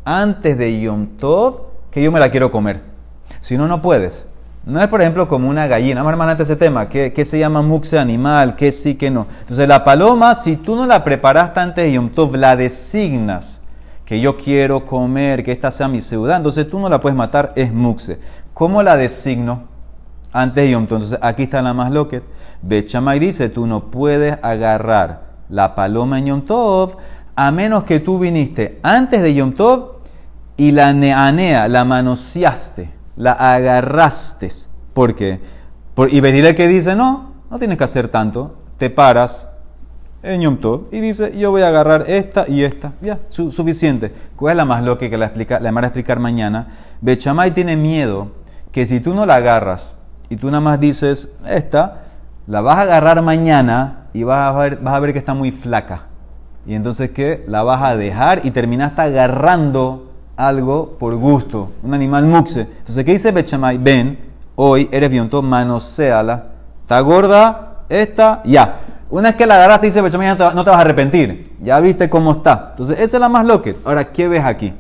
antes 0.05 0.59
de 0.59 0.83
Yom 0.83 1.07
Tov, 1.17 1.63
que 1.91 2.03
yo 2.03 2.13
me 2.13 2.21
la 2.21 2.31
quiero 2.31 2.51
comer. 2.51 2.83
Si 3.41 3.57
no, 3.57 3.67
no 3.67 3.81
puedes. 3.81 4.27
No 4.65 4.81
es, 4.81 4.87
por 4.87 5.01
ejemplo, 5.01 5.27
como 5.27 5.49
una 5.49 5.67
gallina. 5.67 6.05
Vamos 6.05 6.27
a 6.27 6.41
ese 6.41 6.55
tema. 6.55 6.89
¿Qué, 6.89 7.13
¿Qué, 7.13 7.25
se 7.25 7.39
llama 7.39 7.63
muxe 7.63 7.99
animal? 7.99 8.55
¿Qué 8.55 8.71
sí, 8.71 8.95
qué 8.95 9.11
no? 9.11 9.27
Entonces, 9.41 9.67
la 9.67 9.83
paloma, 9.83 10.37
si 10.37 10.57
tú 10.57 10.77
no 10.77 10.87
la 10.87 11.03
preparaste 11.03 11.59
antes 11.59 11.85
de 11.85 11.93
Yom 11.93 12.11
Tov, 12.11 12.37
la 12.37 12.55
designas 12.55 13.63
que 14.05 14.21
yo 14.21 14.37
quiero 14.37 14.87
comer, 14.87 15.43
que 15.43 15.51
esta 15.51 15.71
sea 15.73 15.89
mi 15.89 16.01
ciudad, 16.01 16.37
entonces 16.37 16.69
tú 16.69 16.79
no 16.79 16.89
la 16.89 17.01
puedes 17.01 17.17
matar, 17.17 17.53
es 17.57 17.73
muxe. 17.73 18.21
¿Cómo 18.55 18.83
la 18.85 18.97
designo? 18.97 19.65
Antes 20.33 20.65
de 20.65 20.71
Yom 20.71 20.87
Tov. 20.87 20.99
Entonces, 20.99 21.19
aquí 21.23 21.43
está 21.43 21.61
la 21.61 21.75
más 21.75 21.91
loquet. 21.91 22.23
Bechamay 22.63 23.19
dice, 23.19 23.49
tú 23.49 23.67
no 23.67 23.91
puedes 23.91 24.39
agarrar 24.43 25.33
la 25.49 25.75
paloma 25.75 26.21
en 26.21 26.27
Yom 26.27 26.43
Tov 26.43 26.99
a 27.35 27.51
menos 27.51 27.83
que 27.83 27.99
tú 27.99 28.21
viniste 28.21 28.79
antes 28.85 29.23
de 29.23 29.35
Yom 29.35 29.55
Tov 29.55 30.03
y 30.57 30.71
la 30.71 30.93
neanea, 30.93 31.67
la 31.67 31.85
manoseaste 31.85 33.02
la 33.17 33.33
agarraste. 33.33 34.49
¿Por 34.95 35.15
qué? 35.15 35.41
Y 36.11 36.19
el 36.19 36.55
que 36.55 36.69
dice, 36.69 36.95
no, 36.95 37.33
no 37.51 37.59
tienes 37.59 37.79
que 37.79 37.85
hacer 37.85 38.09
tanto. 38.09 38.57
Te 38.79 38.91
paras 38.91 39.49
en 40.23 40.41
Yom 40.41 40.57
Tov 40.59 40.87
y 40.93 41.01
dice, 41.01 41.37
yo 41.37 41.51
voy 41.51 41.63
a 41.63 41.69
agarrar 41.69 42.05
esta 42.07 42.49
y 42.49 42.63
esta. 42.63 42.93
Ya, 43.01 43.21
suficiente. 43.29 44.13
¿Cuál 44.37 44.53
es 44.53 44.57
la 44.57 44.65
más 44.65 44.83
loca 44.83 45.09
que 45.09 45.19
la, 45.19 45.27
explica, 45.27 45.61
la 45.61 45.71
van 45.71 45.85
a 45.85 45.87
explicar 45.89 46.19
mañana? 46.19 46.69
Bechamay 47.01 47.51
tiene 47.51 47.77
miedo 47.77 48.33
que 48.71 48.87
si 48.87 49.01
tú 49.01 49.15
no 49.15 49.27
la 49.27 49.37
agarras 49.37 49.95
y 50.29 50.37
tú 50.37 50.47
nada 50.47 50.61
más 50.61 50.81
dices, 50.81 51.35
esta, 51.47 52.05
la 52.47 52.61
vas 52.61 52.79
a 52.79 52.83
agarrar 52.83 53.21
mañana 53.23 54.07
y 54.13 54.23
vas 54.23 54.55
a 54.55 54.59
ver, 54.59 54.77
vas 54.79 54.95
a 54.95 55.01
ver 55.01 55.13
que 55.13 55.19
está 55.19 55.35
muy 55.35 55.51
flaca. 55.51 56.07
Y 56.67 56.75
entonces, 56.75 57.11
¿qué? 57.11 57.45
La 57.49 57.63
vas 57.63 57.83
a 57.83 57.97
dejar 57.97 58.41
y 58.45 58.51
terminaste 58.51 59.03
agarrando 59.03 60.12
algo 60.43 60.97
por 60.99 61.15
gusto, 61.15 61.71
un 61.83 61.95
animal 61.95 62.25
muxe. 62.25 62.63
Entonces, 62.63 63.05
¿qué 63.05 63.13
dice 63.13 63.31
Bechamay? 63.31 63.79
Ven, 63.79 64.19
hoy 64.57 64.89
eres 64.91 65.09
bionto, 65.09 65.41
manoseala. 65.41 66.47
¿Está 66.83 67.01
gorda? 67.01 67.85
Esta, 67.89 68.43
ya. 68.45 68.81
Una 69.09 69.29
vez 69.29 69.37
que 69.37 69.47
la 69.47 69.55
agarraste, 69.55 69.87
dice 69.87 70.01
Bechamay, 70.01 70.29
no 70.29 70.37
te, 70.37 70.71
vas 70.71 70.79
a 70.79 70.81
arrepentir. 70.81 71.57
Ya 71.63 71.79
viste 71.79 72.11
cómo 72.11 72.33
está. 72.33 72.71
Entonces, 72.71 72.99
esa 72.99 73.17
es 73.17 73.21
la 73.21 73.29
más 73.29 73.47
loca. 73.47 73.71
Ahora, 73.85 74.13
¿qué 74.13 74.27
ves 74.27 74.45
aquí? 74.45 74.75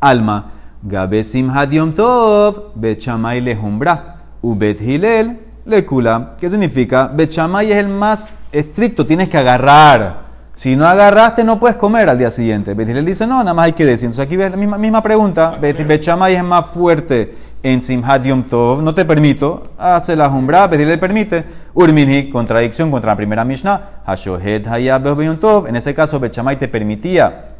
Alma, 0.00 0.52
Gabesim 0.82 1.48
Hadiom 1.50 1.94
Tov, 1.94 2.72
Bechamay 2.74 3.40
lejumbra, 3.40 4.16
Ubet 4.42 4.80
Hilel, 4.80 5.38
Lekula. 5.64 6.34
¿Qué 6.38 6.50
significa? 6.50 7.06
Bechamay 7.06 7.70
es 7.70 7.76
el 7.76 7.88
más 7.88 8.30
estricto, 8.50 9.06
tienes 9.06 9.28
que 9.28 9.38
agarrar. 9.38 10.27
Si 10.58 10.74
no 10.74 10.88
agarraste, 10.88 11.44
no 11.44 11.60
puedes 11.60 11.76
comer 11.76 12.08
al 12.08 12.18
día 12.18 12.32
siguiente. 12.32 12.74
Betilel 12.74 13.06
dice, 13.06 13.28
no, 13.28 13.38
nada 13.38 13.54
más 13.54 13.66
hay 13.66 13.74
que 13.74 13.84
decir. 13.84 14.06
Entonces 14.06 14.26
aquí 14.26 14.36
ves 14.36 14.50
la 14.50 14.56
misma, 14.56 14.76
misma 14.76 15.00
pregunta. 15.00 15.56
Bechamay 15.56 16.34
es 16.34 16.42
más 16.42 16.66
fuerte 16.66 17.32
en 17.62 17.80
Simhat 17.80 18.24
Yom 18.24 18.42
Tov. 18.42 18.82
No 18.82 18.92
te 18.92 19.04
permito. 19.04 19.68
Hace 19.78 20.16
la 20.16 20.28
jumbra. 20.28 20.66
Betilel 20.66 20.88
le 20.94 20.98
permite. 20.98 21.44
Urminhi, 21.74 22.28
contradicción 22.28 22.90
contra 22.90 23.12
la 23.12 23.16
primera 23.16 23.44
Mishnah. 23.44 24.02
Hashohet 24.04 24.66
Hayab 24.66 25.22
Yom 25.22 25.36
Tov. 25.38 25.68
En 25.68 25.76
ese 25.76 25.94
caso, 25.94 26.18
Bechamay 26.18 26.56
te 26.56 26.66
permitía 26.66 27.50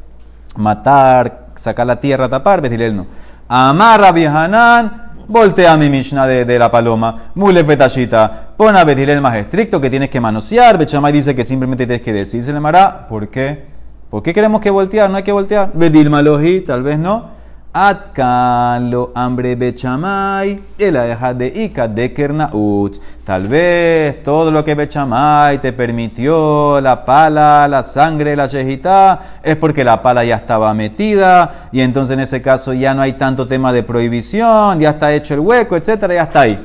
matar, 0.57 1.51
sacar 1.55 1.87
la 1.87 2.01
tierra, 2.01 2.29
tapar. 2.29 2.61
Betilel 2.61 2.97
no. 2.97 3.07
Amar 3.49 4.01
Rabbi 4.01 4.25
Hanan 4.25 5.08
voltea 5.29 5.77
mi 5.77 5.89
Mishnah 5.89 6.27
de, 6.27 6.59
la 6.59 6.71
paloma, 6.71 7.31
mule 7.35 7.65
fetashita, 7.65 8.53
pon 8.57 8.77
a 8.77 8.85
Betil 8.85 9.11
el 9.11 9.21
más 9.21 9.37
estricto 9.37 9.81
que 9.81 9.91
tienes 9.91 10.11
que 10.11 10.21
manosear, 10.21 10.79
Bechamay 10.79 11.13
dice 11.13 11.35
que 11.35 11.45
simplemente 11.45 11.87
tienes 11.87 12.03
que 12.03 12.13
decir, 12.13 12.43
se 12.43 12.53
le 12.53 12.61
mará, 12.61 13.07
¿por 13.09 13.29
qué? 13.29 13.79
¿Por 14.11 14.23
qué 14.23 14.33
queremos 14.33 14.61
que 14.61 14.71
voltear? 14.71 15.11
No 15.11 15.17
hay 15.19 15.23
que 15.23 15.33
voltear. 15.33 15.71
Bedil 15.75 16.09
maloji, 16.09 16.61
tal 16.61 16.83
vez 16.83 16.99
no. 16.99 17.38
Atkan 17.73 18.91
lo 18.91 19.13
hambre 19.15 19.55
bechamay, 19.55 20.59
el 20.79 20.95
de 21.37 21.53
Ika 21.55 21.87
de 21.87 22.13
Kernaut. 22.15 22.99
Tal 23.25 23.47
vez 23.47 24.23
todo 24.25 24.51
lo 24.51 24.65
que 24.65 24.75
bechamay 24.75 25.59
te 25.59 25.73
permitió, 25.75 26.81
la 26.81 27.05
pala, 27.05 27.69
la 27.69 27.85
sangre, 27.85 28.35
la 28.35 28.47
shejita, 28.47 29.41
es 29.43 29.57
porque 29.57 29.85
la 29.85 30.01
pala 30.01 30.25
ya 30.25 30.37
estaba 30.37 30.73
metida 30.73 31.69
y 31.71 31.81
entonces 31.81 32.15
en 32.15 32.21
ese 32.21 32.41
caso 32.41 32.73
ya 32.73 32.95
no 32.95 33.03
hay 33.03 33.13
tanto 33.13 33.47
tema 33.47 33.73
de 33.73 33.83
prohibición, 33.83 34.81
ya 34.81 34.91
está 34.91 35.13
hecho 35.13 35.35
el 35.35 35.41
hueco, 35.41 35.77
etcétera, 35.77 36.15
ya 36.15 36.23
está 36.23 36.41
ahí. 36.41 36.59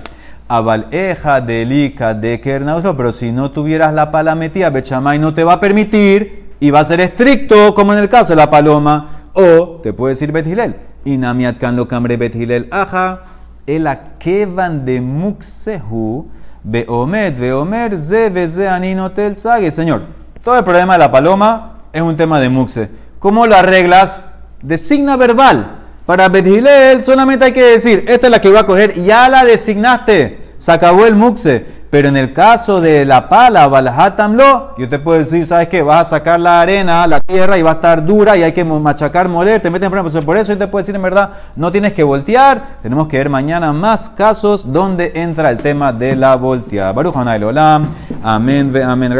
Abal 0.47 0.87
eja 0.91 1.41
delica 1.41 2.13
de 2.13 2.39
kernauso, 2.39 2.95
pero 2.95 3.11
si 3.11 3.31
no 3.31 3.51
tuvieras 3.51 3.93
la 3.93 4.09
pala 4.09 4.35
metida, 4.35 4.69
Bechamay 4.69 5.19
no 5.19 5.33
te 5.33 5.43
va 5.43 5.53
a 5.53 5.59
permitir 5.59 6.53
y 6.59 6.71
va 6.71 6.79
a 6.79 6.85
ser 6.85 7.01
estricto, 7.01 7.75
como 7.75 7.93
en 7.93 7.99
el 7.99 8.07
caso 8.07 8.33
de 8.33 8.37
la 8.37 8.49
paloma. 8.49 9.29
O 9.33 9.79
te 9.81 9.93
puede 9.93 10.13
decir 10.13 10.31
Bethilel, 10.31 10.75
inamiat 11.05 11.57
kan 11.57 11.75
lo 11.75 11.87
cambre 11.87 12.17
Bethilel 12.17 12.67
aja, 12.71 13.23
el 13.65 13.87
akevan 13.87 14.85
de 14.85 15.01
muxehu, 15.01 16.27
beomet, 16.63 17.37
beomer, 17.39 17.99
ze, 17.99 18.29
beze, 18.29 18.67
aninotel, 18.67 19.37
sague. 19.37 19.71
Señor, 19.71 20.03
todo 20.43 20.57
el 20.57 20.63
problema 20.63 20.93
de 20.93 20.99
la 20.99 21.11
paloma 21.11 21.81
es 21.91 22.01
un 22.01 22.15
tema 22.15 22.39
de 22.39 22.49
muxe. 22.49 22.89
¿Cómo 23.19 23.47
lo 23.47 23.55
arreglas? 23.55 24.23
Designa 24.61 25.17
verbal. 25.17 25.79
Para 26.05 26.27
Bethilel 26.27 27.03
solamente 27.05 27.45
hay 27.45 27.53
que 27.53 27.63
decir, 27.63 28.03
esta 28.07 28.27
es 28.27 28.31
la 28.31 28.41
que 28.41 28.49
voy 28.49 28.57
a 28.57 28.65
coger, 28.65 28.93
ya 29.01 29.29
la 29.29 29.45
designaste, 29.45 30.53
se 30.57 30.71
acabó 30.71 31.05
el 31.05 31.15
muxe. 31.15 31.82
Pero 31.93 32.07
en 32.07 32.17
el 32.17 32.33
caso 32.33 32.81
de 32.81 33.05
la 33.05 33.29
pala, 33.29 33.67
balahatamlo, 33.67 34.73
yo 34.79 34.89
te 34.89 34.97
puedo 34.97 35.19
decir, 35.19 35.45
¿sabes 35.45 35.67
qué? 35.67 35.83
Vas 35.83 36.07
a 36.07 36.09
sacar 36.17 36.39
la 36.39 36.59
arena, 36.59 37.05
la 37.05 37.19
tierra 37.19 37.55
y 37.55 37.61
va 37.61 37.69
a 37.69 37.73
estar 37.75 38.03
dura 38.03 38.35
y 38.35 38.41
hay 38.41 38.51
que 38.51 38.63
machacar, 38.65 39.29
moler, 39.29 39.61
te 39.61 39.69
meten 39.69 39.91
en. 39.91 40.25
Por 40.25 40.35
eso 40.35 40.53
yo 40.53 40.57
te 40.57 40.65
puedo 40.65 40.81
decir, 40.81 40.95
en 40.95 41.03
verdad, 41.03 41.29
no 41.55 41.71
tienes 41.71 41.93
que 41.93 42.01
voltear. 42.01 42.79
Tenemos 42.81 43.07
que 43.07 43.19
ver 43.19 43.29
mañana 43.29 43.71
más 43.73 44.09
casos 44.09 44.73
donde 44.73 45.11
entra 45.13 45.51
el 45.51 45.59
tema 45.59 45.93
de 45.93 46.15
la 46.15 46.35
volteada. 46.35 46.93
Baruch 46.93 47.15
Olam. 47.15 47.85
Amén, 48.23 48.75
amén. 48.83 49.11